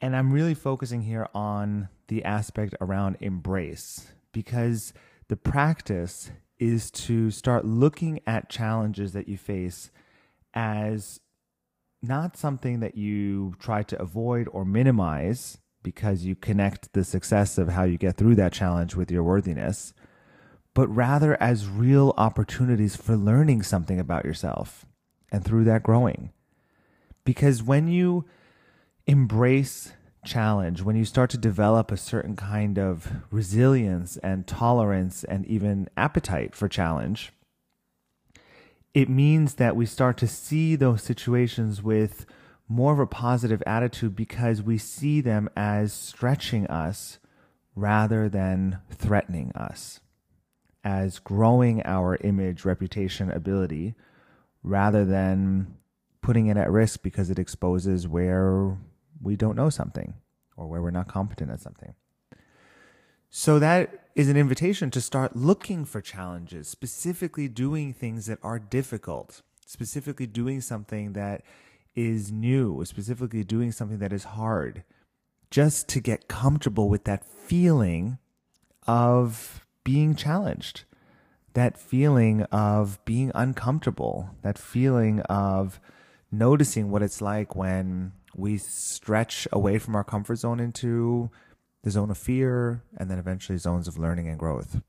And 0.00 0.14
I'm 0.14 0.32
really 0.32 0.54
focusing 0.54 1.02
here 1.02 1.28
on 1.34 1.88
the 2.08 2.24
aspect 2.24 2.74
around 2.80 3.16
embrace 3.20 4.08
because 4.32 4.92
the 5.28 5.36
practice 5.36 6.30
is 6.58 6.90
to 6.90 7.30
start 7.30 7.64
looking 7.64 8.20
at 8.26 8.48
challenges 8.48 9.12
that 9.12 9.28
you 9.28 9.36
face 9.36 9.90
as 10.54 11.20
not 12.02 12.36
something 12.36 12.80
that 12.80 12.96
you 12.96 13.54
try 13.58 13.82
to 13.82 14.00
avoid 14.00 14.48
or 14.52 14.64
minimize 14.64 15.58
because 15.86 16.24
you 16.24 16.34
connect 16.34 16.92
the 16.94 17.04
success 17.04 17.58
of 17.58 17.68
how 17.68 17.84
you 17.84 17.96
get 17.96 18.16
through 18.16 18.34
that 18.34 18.52
challenge 18.52 18.96
with 18.96 19.08
your 19.08 19.22
worthiness, 19.22 19.94
but 20.74 20.88
rather 20.88 21.40
as 21.40 21.68
real 21.68 22.12
opportunities 22.16 22.96
for 22.96 23.16
learning 23.16 23.62
something 23.62 24.00
about 24.00 24.24
yourself 24.24 24.84
and 25.30 25.44
through 25.44 25.62
that 25.62 25.84
growing. 25.84 26.32
Because 27.24 27.62
when 27.62 27.86
you 27.86 28.24
embrace 29.06 29.92
challenge, 30.24 30.82
when 30.82 30.96
you 30.96 31.04
start 31.04 31.30
to 31.30 31.38
develop 31.38 31.92
a 31.92 31.96
certain 31.96 32.34
kind 32.34 32.80
of 32.80 33.12
resilience 33.30 34.16
and 34.24 34.44
tolerance 34.44 35.22
and 35.22 35.46
even 35.46 35.88
appetite 35.96 36.56
for 36.56 36.66
challenge, 36.66 37.32
it 38.92 39.08
means 39.08 39.54
that 39.54 39.76
we 39.76 39.86
start 39.86 40.16
to 40.16 40.26
see 40.26 40.74
those 40.74 41.04
situations 41.04 41.80
with 41.80 42.26
more 42.68 42.92
of 42.92 42.98
a 42.98 43.06
positive 43.06 43.62
attitude 43.66 44.16
because 44.16 44.62
we 44.62 44.78
see 44.78 45.20
them 45.20 45.48
as 45.56 45.92
stretching 45.92 46.66
us 46.66 47.18
rather 47.74 48.28
than 48.28 48.78
threatening 48.90 49.52
us, 49.54 50.00
as 50.82 51.18
growing 51.18 51.82
our 51.84 52.16
image, 52.22 52.64
reputation, 52.64 53.30
ability, 53.30 53.94
rather 54.62 55.04
than 55.04 55.76
putting 56.22 56.48
it 56.48 56.56
at 56.56 56.70
risk 56.70 57.02
because 57.02 57.30
it 57.30 57.38
exposes 57.38 58.08
where 58.08 58.76
we 59.22 59.36
don't 59.36 59.56
know 59.56 59.70
something 59.70 60.14
or 60.56 60.66
where 60.66 60.82
we're 60.82 60.90
not 60.90 61.06
competent 61.06 61.50
at 61.50 61.60
something. 61.60 61.94
So 63.30 63.58
that 63.58 64.08
is 64.14 64.28
an 64.28 64.36
invitation 64.36 64.90
to 64.90 65.00
start 65.00 65.36
looking 65.36 65.84
for 65.84 66.00
challenges, 66.00 66.68
specifically 66.68 67.48
doing 67.48 67.92
things 67.92 68.26
that 68.26 68.38
are 68.42 68.58
difficult, 68.58 69.42
specifically 69.66 70.26
doing 70.26 70.60
something 70.60 71.12
that 71.12 71.42
is 71.96 72.30
new, 72.30 72.84
specifically 72.84 73.42
doing 73.42 73.72
something 73.72 73.98
that 73.98 74.12
is 74.12 74.24
hard, 74.24 74.84
just 75.50 75.88
to 75.88 76.00
get 76.00 76.28
comfortable 76.28 76.88
with 76.88 77.04
that 77.04 77.24
feeling 77.24 78.18
of 78.86 79.66
being 79.82 80.14
challenged, 80.14 80.84
that 81.54 81.78
feeling 81.78 82.42
of 82.44 83.02
being 83.04 83.32
uncomfortable, 83.34 84.30
that 84.42 84.58
feeling 84.58 85.20
of 85.22 85.80
noticing 86.30 86.90
what 86.90 87.02
it's 87.02 87.22
like 87.22 87.56
when 87.56 88.12
we 88.36 88.58
stretch 88.58 89.48
away 89.50 89.78
from 89.78 89.96
our 89.96 90.04
comfort 90.04 90.36
zone 90.36 90.60
into 90.60 91.30
the 91.82 91.90
zone 91.90 92.10
of 92.10 92.18
fear 92.18 92.82
and 92.96 93.10
then 93.10 93.18
eventually 93.18 93.56
zones 93.56 93.88
of 93.88 93.96
learning 93.96 94.28
and 94.28 94.38
growth. 94.38 94.82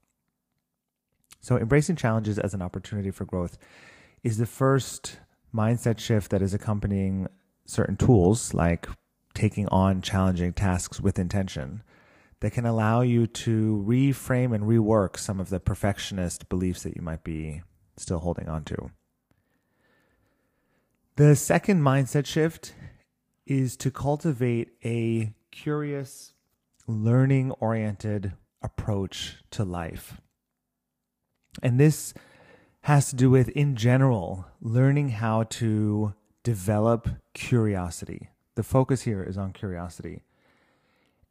So, 1.39 1.57
embracing 1.57 1.95
challenges 1.95 2.37
as 2.37 2.53
an 2.53 2.61
opportunity 2.61 3.11
for 3.11 3.23
growth 3.23 3.57
is 4.23 4.37
the 4.37 4.45
first 4.45 5.19
mindset 5.57 5.97
shift 5.99 6.29
that 6.29 6.41
is 6.41 6.53
accompanying 6.53 7.27
certain 7.65 7.97
tools 7.97 8.53
like 8.53 8.87
taking 9.33 9.67
on 9.69 10.01
challenging 10.01 10.53
tasks 10.53 11.01
with 11.01 11.19
intention 11.19 11.83
that 12.39 12.51
can 12.51 12.65
allow 12.65 13.01
you 13.01 13.25
to 13.25 13.83
reframe 13.87 14.53
and 14.53 14.63
rework 14.65 15.17
some 15.17 15.39
of 15.39 15.49
the 15.49 15.59
perfectionist 15.59 16.47
beliefs 16.49 16.83
that 16.83 16.95
you 16.95 17.01
might 17.01 17.23
be 17.23 17.61
still 17.97 18.19
holding 18.19 18.47
on 18.47 18.63
to. 18.63 18.91
The 21.15 21.35
second 21.35 21.81
mindset 21.81 22.27
shift 22.27 22.75
is 23.47 23.75
to 23.77 23.89
cultivate 23.89 24.69
a 24.85 25.33
curious, 25.49 26.33
learning 26.85 27.51
oriented 27.53 28.33
approach 28.61 29.37
to 29.51 29.63
life. 29.63 30.21
And 31.63 31.79
this 31.79 32.13
has 32.87 33.09
to 33.09 33.17
do 33.17 33.29
with, 33.29 33.49
in 33.49 33.75
general, 33.75 34.45
learning 34.61 35.09
how 35.09 35.43
to 35.43 36.13
develop 36.41 37.09
curiosity. 37.33 38.29
The 38.55 38.63
focus 38.63 39.01
here 39.01 39.21
is 39.21 39.37
on 39.37 39.51
curiosity. 39.51 40.23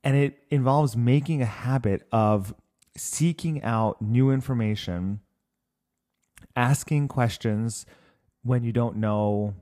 And 0.05 0.19
it 0.19 0.37
involves 0.51 0.99
making 0.99 1.41
a 1.41 1.47
habit 1.47 2.07
of 2.13 2.55
seeking 2.95 3.63
out 3.63 4.03
new 4.03 4.31
information, 4.31 5.21
asking 6.55 7.09
questions 7.09 7.87
when 8.43 8.63
you 8.63 8.71
don't 8.71 8.97
know 8.97 9.55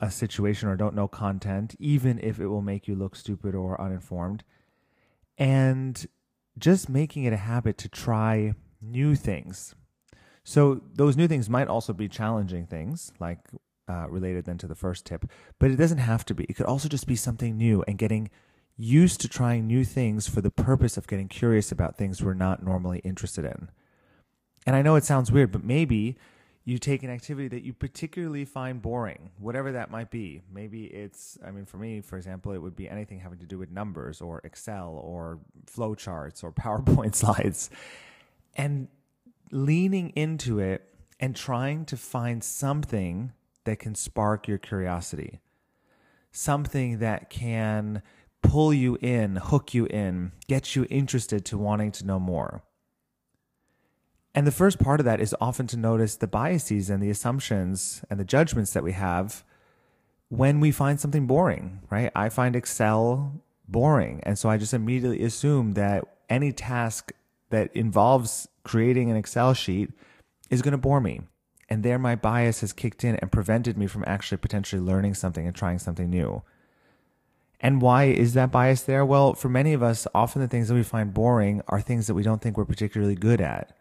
a 0.00 0.10
situation 0.10 0.68
or 0.68 0.74
don't 0.74 0.96
know 0.96 1.06
content, 1.06 1.76
even 1.78 2.18
if 2.18 2.40
it 2.40 2.48
will 2.48 2.60
make 2.60 2.88
you 2.88 2.96
look 2.96 3.14
stupid 3.14 3.54
or 3.54 3.80
uninformed. 3.80 4.42
And 5.38 6.08
just 6.58 6.88
making 6.88 7.22
it 7.22 7.32
a 7.32 7.36
habit 7.36 7.78
to 7.78 7.88
try 7.88 8.54
new 8.82 9.14
things. 9.14 9.76
So, 10.48 10.80
those 10.94 11.16
new 11.16 11.26
things 11.26 11.50
might 11.50 11.66
also 11.66 11.92
be 11.92 12.08
challenging 12.08 12.66
things, 12.66 13.12
like 13.18 13.40
uh, 13.88 14.06
related 14.08 14.44
then 14.44 14.58
to 14.58 14.68
the 14.68 14.76
first 14.76 15.04
tip, 15.04 15.24
but 15.58 15.72
it 15.72 15.76
doesn't 15.76 15.98
have 15.98 16.24
to 16.26 16.34
be. 16.36 16.44
It 16.44 16.54
could 16.54 16.66
also 16.66 16.88
just 16.88 17.08
be 17.08 17.16
something 17.16 17.56
new 17.56 17.82
and 17.88 17.98
getting 17.98 18.30
used 18.76 19.20
to 19.22 19.28
trying 19.28 19.66
new 19.66 19.84
things 19.84 20.28
for 20.28 20.40
the 20.40 20.52
purpose 20.52 20.96
of 20.96 21.08
getting 21.08 21.26
curious 21.26 21.72
about 21.72 21.98
things 21.98 22.22
we're 22.22 22.32
not 22.34 22.62
normally 22.62 23.00
interested 23.00 23.44
in. 23.44 23.70
And 24.64 24.76
I 24.76 24.82
know 24.82 24.94
it 24.94 25.02
sounds 25.02 25.32
weird, 25.32 25.50
but 25.50 25.64
maybe 25.64 26.16
you 26.64 26.78
take 26.78 27.02
an 27.02 27.10
activity 27.10 27.48
that 27.48 27.64
you 27.64 27.72
particularly 27.72 28.44
find 28.44 28.80
boring, 28.80 29.30
whatever 29.38 29.72
that 29.72 29.90
might 29.90 30.12
be. 30.12 30.42
Maybe 30.52 30.84
it's, 30.84 31.36
I 31.44 31.50
mean, 31.50 31.64
for 31.64 31.78
me, 31.78 32.02
for 32.02 32.16
example, 32.16 32.52
it 32.52 32.58
would 32.58 32.76
be 32.76 32.88
anything 32.88 33.18
having 33.18 33.40
to 33.40 33.46
do 33.46 33.58
with 33.58 33.72
numbers 33.72 34.20
or 34.20 34.40
Excel 34.44 35.00
or 35.02 35.40
flowcharts 35.66 36.44
or 36.44 36.52
PowerPoint 36.52 37.16
slides. 37.16 37.68
And 38.54 38.86
leaning 39.50 40.10
into 40.10 40.58
it 40.58 40.94
and 41.20 41.34
trying 41.34 41.84
to 41.86 41.96
find 41.96 42.42
something 42.42 43.32
that 43.64 43.78
can 43.78 43.94
spark 43.94 44.48
your 44.48 44.58
curiosity, 44.58 45.40
something 46.30 46.98
that 46.98 47.30
can 47.30 48.02
pull 48.42 48.72
you 48.72 48.96
in, 49.00 49.36
hook 49.36 49.74
you 49.74 49.86
in, 49.86 50.32
get 50.46 50.76
you 50.76 50.86
interested 50.90 51.44
to 51.44 51.58
wanting 51.58 51.90
to 51.92 52.06
know 52.06 52.18
more. 52.18 52.62
And 54.34 54.46
the 54.46 54.52
first 54.52 54.78
part 54.78 55.00
of 55.00 55.06
that 55.06 55.20
is 55.20 55.34
often 55.40 55.66
to 55.68 55.78
notice 55.78 56.16
the 56.16 56.26
biases 56.26 56.90
and 56.90 57.02
the 57.02 57.10
assumptions 57.10 58.04
and 58.10 58.20
the 58.20 58.24
judgments 58.24 58.72
that 58.74 58.84
we 58.84 58.92
have 58.92 59.44
when 60.28 60.60
we 60.60 60.70
find 60.70 61.00
something 61.00 61.26
boring, 61.26 61.80
right? 61.90 62.12
I 62.14 62.28
find 62.28 62.54
Excel 62.54 63.40
boring. 63.66 64.20
And 64.24 64.38
so 64.38 64.50
I 64.50 64.58
just 64.58 64.74
immediately 64.74 65.22
assume 65.22 65.72
that 65.72 66.04
any 66.28 66.52
task 66.52 67.12
that 67.50 67.74
involves 67.74 68.48
creating 68.66 69.10
an 69.10 69.16
Excel 69.16 69.54
sheet 69.54 69.90
is 70.50 70.60
going 70.60 70.72
to 70.72 70.78
bore 70.78 71.00
me. 71.00 71.20
And 71.68 71.82
there, 71.82 71.98
my 71.98 72.16
bias 72.16 72.60
has 72.60 72.72
kicked 72.72 73.04
in 73.04 73.14
and 73.16 73.30
prevented 73.30 73.78
me 73.78 73.86
from 73.86 74.04
actually 74.06 74.38
potentially 74.38 74.82
learning 74.82 75.14
something 75.14 75.46
and 75.46 75.54
trying 75.54 75.78
something 75.78 76.10
new. 76.10 76.42
And 77.60 77.80
why 77.80 78.04
is 78.04 78.34
that 78.34 78.50
bias 78.50 78.82
there? 78.82 79.04
Well, 79.04 79.34
for 79.34 79.48
many 79.48 79.72
of 79.72 79.82
us, 79.82 80.06
often 80.14 80.42
the 80.42 80.48
things 80.48 80.68
that 80.68 80.74
we 80.74 80.82
find 80.82 81.14
boring 81.14 81.62
are 81.68 81.80
things 81.80 82.08
that 82.08 82.14
we 82.14 82.24
don't 82.24 82.42
think 82.42 82.56
we're 82.56 82.64
particularly 82.64 83.14
good 83.14 83.40
at, 83.40 83.76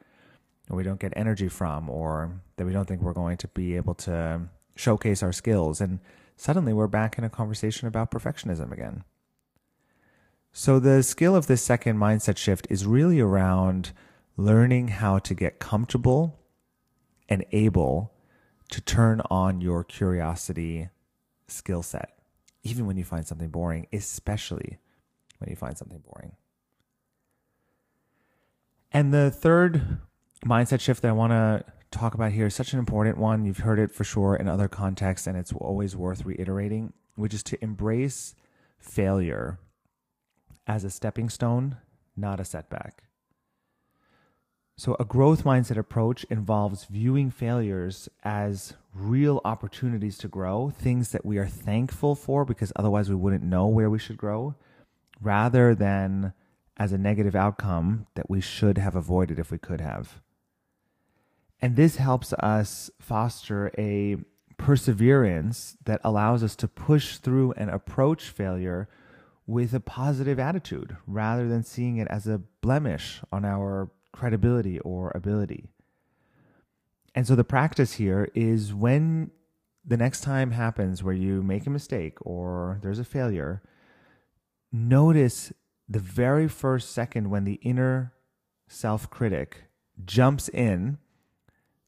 or 0.70 0.78
we 0.78 0.84
don't 0.84 1.00
get 1.00 1.14
energy 1.16 1.50
from, 1.50 1.90
or 1.90 2.42
that 2.56 2.66
we 2.66 2.72
don't 2.72 2.88
think 2.88 3.02
we're 3.02 3.14
going 3.14 3.38
to 3.38 3.48
be 3.50 3.76
able 3.76 3.96
to 3.96 4.42
showcase 4.76 5.22
our 5.22 5.34
skills. 5.34 5.82
And 5.82 6.00
suddenly 6.38 6.74
we're 6.74 6.88
back 6.88 7.18
in 7.18 7.24
a 7.24 7.30
conversation 7.30 7.88
about 7.88 8.12
perfectionism 8.12 8.72
again. 8.72 9.04
So, 10.54 10.80
the 10.80 11.04
skill 11.04 11.36
of 11.36 11.48
this 11.48 11.62
second 11.62 11.98
mindset 11.98 12.38
shift 12.38 12.66
is 12.70 12.86
really 12.86 13.20
around 13.20 13.92
learning 14.38 14.90
how 14.90 15.20
to 15.20 15.34
get 15.34 15.60
comfortable 15.60 16.40
and 17.30 17.46
able 17.52 18.14
to 18.70 18.82
turn 18.82 19.22
on 19.30 19.62
your 19.62 19.84
curiosity 19.84 20.90
skill 21.48 21.84
set 21.84 22.16
even 22.66 22.88
when 22.88 22.98
you 22.98 23.04
find 23.04 23.26
something 23.26 23.50
boring, 23.50 23.88
especially 23.94 24.80
when 25.38 25.50
you 25.50 25.56
find 25.56 25.78
something 25.78 26.04
boring. 26.12 26.34
And 28.92 29.14
the 29.14 29.30
third 29.30 30.00
mindset 30.44 30.82
shift 30.82 31.04
that 31.04 31.10
I 31.10 31.14
want 31.14 31.32
to 31.32 31.64
talk 31.92 32.16
about 32.16 32.32
here 32.32 32.48
is 32.48 32.56
such 32.56 32.74
an 32.74 32.80
important 32.80 33.18
one. 33.18 33.46
You've 33.46 33.60
heard 33.60 33.80
it 33.80 33.92
for 33.92 34.04
sure 34.04 34.36
in 34.36 34.48
other 34.48 34.68
contexts, 34.68 35.28
and 35.28 35.38
it's 35.38 35.54
always 35.54 35.96
worth 35.96 36.26
reiterating, 36.26 36.94
which 37.16 37.34
is 37.34 37.44
to 37.44 37.64
embrace 37.64 38.36
failure 38.80 39.60
as 40.66 40.84
a 40.84 40.90
stepping 40.90 41.30
stone, 41.30 41.78
not 42.18 42.40
a 42.40 42.46
setback. 42.46 43.04
So, 44.86 44.96
a 45.00 45.04
growth 45.04 45.44
mindset 45.44 45.78
approach 45.78 46.26
involves 46.26 46.86
viewing 46.86 47.32
failures 47.32 48.08
as 48.24 48.76
real 48.94 49.42
opportunities 49.44 50.16
to 50.20 50.28
grow, 50.28 50.70
things 50.70 51.10
that 51.10 51.26
we 51.26 51.40
are 51.40 51.48
thankful 51.48 52.14
for 52.14 52.46
because 52.46 52.72
otherwise 52.76 53.10
we 53.10 53.16
wouldn't 53.16 53.44
know 53.44 53.66
where 53.66 53.90
we 53.90 53.98
should 53.98 54.16
grow, 54.16 54.54
rather 55.20 55.74
than 55.74 56.34
as 56.78 56.92
a 56.92 57.00
negative 57.00 57.36
outcome 57.36 58.06
that 58.14 58.30
we 58.30 58.42
should 58.42 58.78
have 58.78 58.96
avoided 58.96 59.40
if 59.40 59.50
we 59.50 59.58
could 59.58 59.82
have. 59.82 60.22
And 61.60 61.78
this 61.78 61.96
helps 61.96 62.32
us 62.34 62.92
foster 63.00 63.72
a 63.80 64.18
perseverance 64.60 65.78
that 65.86 66.00
allows 66.04 66.44
us 66.44 66.56
to 66.58 66.68
push 66.68 67.18
through 67.18 67.54
and 67.54 67.72
approach 67.72 68.30
failure 68.30 68.88
with 69.48 69.74
a 69.74 69.80
positive 69.80 70.40
attitude 70.40 70.96
rather 71.08 71.48
than 71.50 71.64
seeing 71.64 71.98
it 71.98 72.08
as 72.10 72.28
a 72.28 72.42
blemish 72.62 73.22
on 73.32 73.44
our 73.44 73.90
credibility 74.16 74.80
or 74.80 75.12
ability. 75.14 75.66
And 77.14 77.28
so 77.28 77.36
the 77.36 77.44
practice 77.44 77.94
here 77.94 78.30
is 78.34 78.74
when 78.74 79.32
the 79.86 79.98
next 79.98 80.22
time 80.22 80.52
happens 80.52 81.04
where 81.04 81.14
you 81.14 81.44
make 81.44 81.68
a 81.68 81.70
mistake 81.70 82.18
or 82.22 82.80
there's 82.82 83.00
a 83.00 83.06
failure, 83.06 83.62
notice 84.72 85.54
the 85.88 86.00
very 86.00 86.48
first 86.48 86.92
second 86.92 87.30
when 87.30 87.44
the 87.44 87.60
inner 87.62 88.14
self 88.68 89.10
critic 89.10 89.66
jumps 90.04 90.50
in 90.50 90.98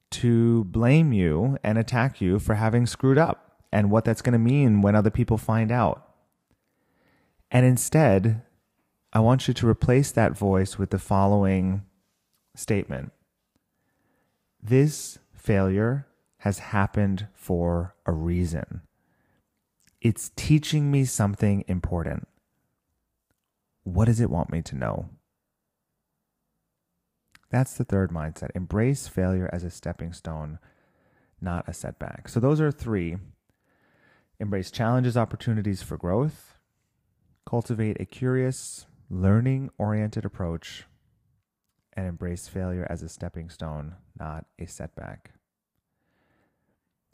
to 0.09 0.63
blame 0.65 1.11
you 1.11 1.57
and 1.63 1.77
attack 1.77 2.21
you 2.21 2.39
for 2.39 2.55
having 2.55 2.85
screwed 2.85 3.17
up 3.17 3.63
and 3.71 3.91
what 3.91 4.05
that's 4.05 4.21
going 4.21 4.33
to 4.33 4.39
mean 4.39 4.81
when 4.81 4.95
other 4.95 5.09
people 5.09 5.37
find 5.37 5.71
out. 5.71 6.07
And 7.51 7.65
instead, 7.65 8.43
I 9.11 9.19
want 9.19 9.47
you 9.47 9.53
to 9.55 9.67
replace 9.67 10.11
that 10.11 10.37
voice 10.37 10.77
with 10.77 10.91
the 10.91 10.99
following 10.99 11.83
statement 12.57 13.11
This 14.61 15.19
failure 15.33 16.07
has 16.39 16.59
happened 16.59 17.27
for 17.33 17.95
a 18.05 18.11
reason. 18.11 18.81
It's 20.01 20.31
teaching 20.35 20.91
me 20.91 21.05
something 21.05 21.63
important. 21.67 22.27
What 23.83 24.05
does 24.05 24.19
it 24.19 24.29
want 24.29 24.51
me 24.51 24.61
to 24.63 24.75
know? 24.75 25.09
That's 27.49 27.73
the 27.73 27.85
third 27.85 28.11
mindset. 28.11 28.49
Embrace 28.55 29.07
failure 29.07 29.49
as 29.53 29.63
a 29.63 29.69
stepping 29.69 30.13
stone, 30.13 30.59
not 31.39 31.67
a 31.67 31.73
setback. 31.73 32.27
So, 32.27 32.39
those 32.39 32.59
are 32.59 32.71
three 32.71 33.17
embrace 34.39 34.69
challenges, 34.69 35.17
opportunities 35.17 35.81
for 35.81 35.97
growth, 35.97 36.55
cultivate 37.45 37.99
a 37.99 38.05
curious, 38.05 38.85
learning 39.09 39.71
oriented 39.77 40.25
approach 40.25 40.85
and 41.97 42.07
embrace 42.07 42.47
failure 42.47 42.85
as 42.89 43.01
a 43.01 43.09
stepping 43.09 43.49
stone, 43.49 43.95
not 44.17 44.45
a 44.59 44.67
setback. 44.67 45.31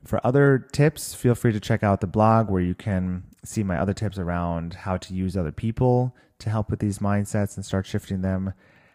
For 0.03 0.19
other 0.27 0.67
tips, 0.73 1.15
feel 1.15 1.33
free 1.33 1.53
to 1.53 1.61
check 1.61 1.81
out 1.81 2.01
the 2.01 2.07
blog 2.07 2.49
where 2.49 2.61
you 2.61 2.75
can 2.75 3.23
see 3.45 3.63
my 3.63 3.79
other 3.79 3.93
tips 3.93 4.19
around 4.19 4.73
how 4.73 4.97
to 4.97 5.13
use 5.13 5.37
other 5.37 5.53
people 5.53 6.13
to 6.39 6.49
help 6.49 6.69
with 6.69 6.79
these 6.79 6.99
mindsets 6.99 7.55
and 7.55 7.65
start 7.65 7.85
shifting 7.85 8.21
them, 8.21 8.53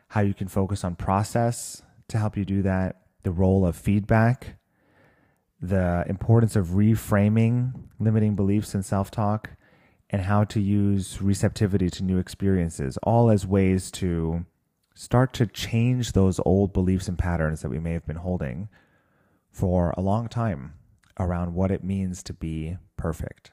how 0.09 0.21
you 0.21 0.35
can 0.35 0.49
focus 0.49 0.85
on 0.85 0.95
process 0.95 1.83
to 2.09 2.19
help 2.19 2.37
you 2.37 2.45
do 2.45 2.61
that, 2.61 2.97
the 3.23 3.31
role 3.31 3.65
of 3.65 3.75
feedback, 3.75 4.59
the 5.61 6.05
importance 6.07 6.55
of 6.57 6.69
reframing 6.69 7.73
limiting 7.99 8.37
beliefs 8.37 8.75
and 8.75 8.85
self 8.85 9.11
talk, 9.11 9.51
and 10.11 10.23
how 10.23 10.45
to 10.45 10.61
use 10.61 11.23
receptivity 11.23 11.89
to 11.89 12.05
new 12.05 12.19
experiences, 12.19 12.99
all 13.03 13.31
as 13.31 13.47
ways 13.47 13.91
to 13.91 14.45
start 14.99 15.33
to 15.33 15.47
change 15.47 16.11
those 16.11 16.41
old 16.45 16.73
beliefs 16.73 17.07
and 17.07 17.17
patterns 17.17 17.63
that 17.63 17.69
we 17.69 17.79
may 17.79 17.93
have 17.93 18.05
been 18.05 18.17
holding 18.17 18.69
for 19.49 19.95
a 19.97 20.01
long 20.01 20.27
time 20.27 20.75
around 21.21 21.55
what 21.55 21.71
it 21.71 21.85
means 21.85 22.21
to 22.21 22.33
be 22.33 22.77
perfect. 22.97 23.53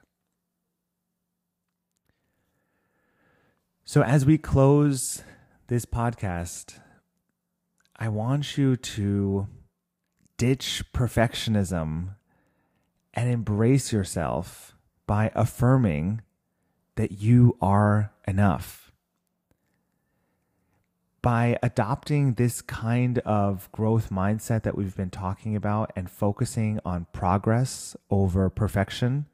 So, 3.84 4.02
as 4.02 4.26
we 4.26 4.40
close 4.40 5.22
this 5.68 5.86
podcast, 5.86 6.80
I 7.96 8.10
want 8.10 8.58
you 8.58 8.76
to 8.76 9.48
ditch 10.38 10.84
perfectionism 10.96 12.16
and 13.14 13.30
embrace 13.30 13.94
yourself 13.94 14.74
by 15.06 15.32
affirming 15.36 16.22
that 16.96 17.12
you 17.12 17.56
are 17.62 18.12
enough 18.28 18.85
by 21.26 21.58
adopting 21.64 22.36
this 22.36 22.62
kind 22.62 23.18
of 23.26 23.68
growth 23.72 24.12
mindset 24.12 24.62
that 24.62 24.78
we've 24.78 24.96
been 24.96 25.10
talking 25.10 25.56
about 25.56 25.92
and 25.96 26.08
focusing 26.08 26.80
on 26.86 27.08
progress 27.14 27.96
over 28.12 28.48
perfection, 28.48 29.26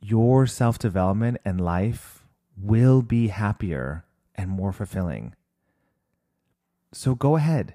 your 0.00 0.46
self 0.46 0.78
development 0.78 1.36
and 1.44 1.60
life 1.60 2.24
will 2.56 3.02
be 3.02 3.28
happier 3.28 4.06
and 4.34 4.48
more 4.48 4.72
fulfilling. 4.72 5.34
So 6.94 7.14
go 7.14 7.36
ahead, 7.36 7.74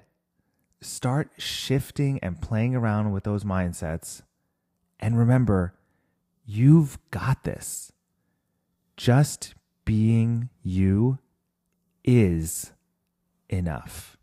start 0.80 1.30
shifting 1.38 2.18
and 2.24 2.42
playing 2.42 2.74
around 2.74 3.12
with 3.12 3.22
those 3.22 3.44
mindsets. 3.44 4.22
And 4.98 5.16
remember, 5.16 5.74
you've 6.44 6.98
got 7.12 7.44
this. 7.44 7.92
Just 8.96 9.54
being 9.84 10.48
you 10.64 11.20
is 12.04 12.72
enough. 13.48 14.16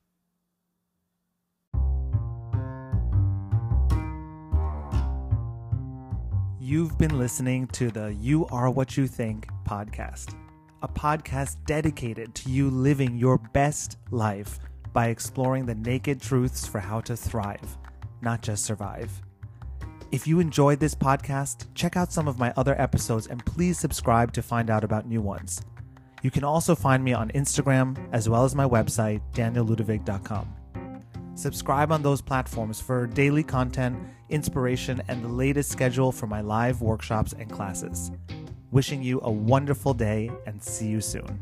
You've 6.60 6.98
been 6.98 7.20
listening 7.20 7.68
to 7.68 7.92
the 7.92 8.14
You 8.14 8.46
Are 8.48 8.70
What 8.70 8.96
You 8.96 9.06
Think 9.06 9.48
podcast, 9.66 10.34
a 10.82 10.88
podcast 10.88 11.58
dedicated 11.66 12.34
to 12.36 12.50
you 12.50 12.70
living 12.70 13.18
your 13.18 13.38
best 13.38 13.98
life 14.12 14.60
by 14.94 15.08
exploring 15.08 15.66
the 15.66 15.76
naked 15.76 16.22
truths 16.22 16.66
for 16.66 16.80
how 16.80 17.02
to 17.02 17.18
thrive, 17.18 17.78
not 18.22 18.42
just 18.42 18.64
survive. 18.64 19.12
If 20.12 20.26
you 20.26 20.40
enjoyed 20.40 20.80
this 20.80 20.96
podcast, 20.96 21.66
check 21.74 21.98
out 21.98 22.14
some 22.14 22.28
of 22.28 22.40
my 22.40 22.54
other 22.56 22.80
episodes 22.80 23.28
and 23.28 23.46
please 23.46 23.78
subscribe 23.78 24.32
to 24.34 24.42
find 24.42 24.70
out 24.70 24.84
about 24.84 25.08
new 25.08 25.22
ones. 25.22 25.62
You 26.24 26.32
can 26.32 26.46
also 26.46 26.74
find 26.74 27.04
me 27.04 27.14
on 27.14 27.30
Instagram 27.32 27.98
as 28.14 28.30
well 28.30 28.46
as 28.46 28.56
my 28.56 28.66
website, 28.66 29.22
danielludevig.com. 29.34 30.48
Subscribe 31.36 31.92
on 31.92 32.02
those 32.02 32.22
platforms 32.22 32.80
for 32.80 33.08
daily 33.08 33.44
content, 33.44 34.00
inspiration, 34.30 35.04
and 35.10 35.22
the 35.22 35.28
latest 35.28 35.70
schedule 35.70 36.14
for 36.14 36.26
my 36.26 36.40
live 36.40 36.82
workshops 36.82 37.34
and 37.38 37.52
classes. 37.52 38.10
Wishing 38.72 39.04
you 39.04 39.20
a 39.24 39.32
wonderful 39.32 39.94
day 39.94 40.32
and 40.48 40.64
see 40.64 40.88
you 40.88 41.02
soon. 41.02 41.40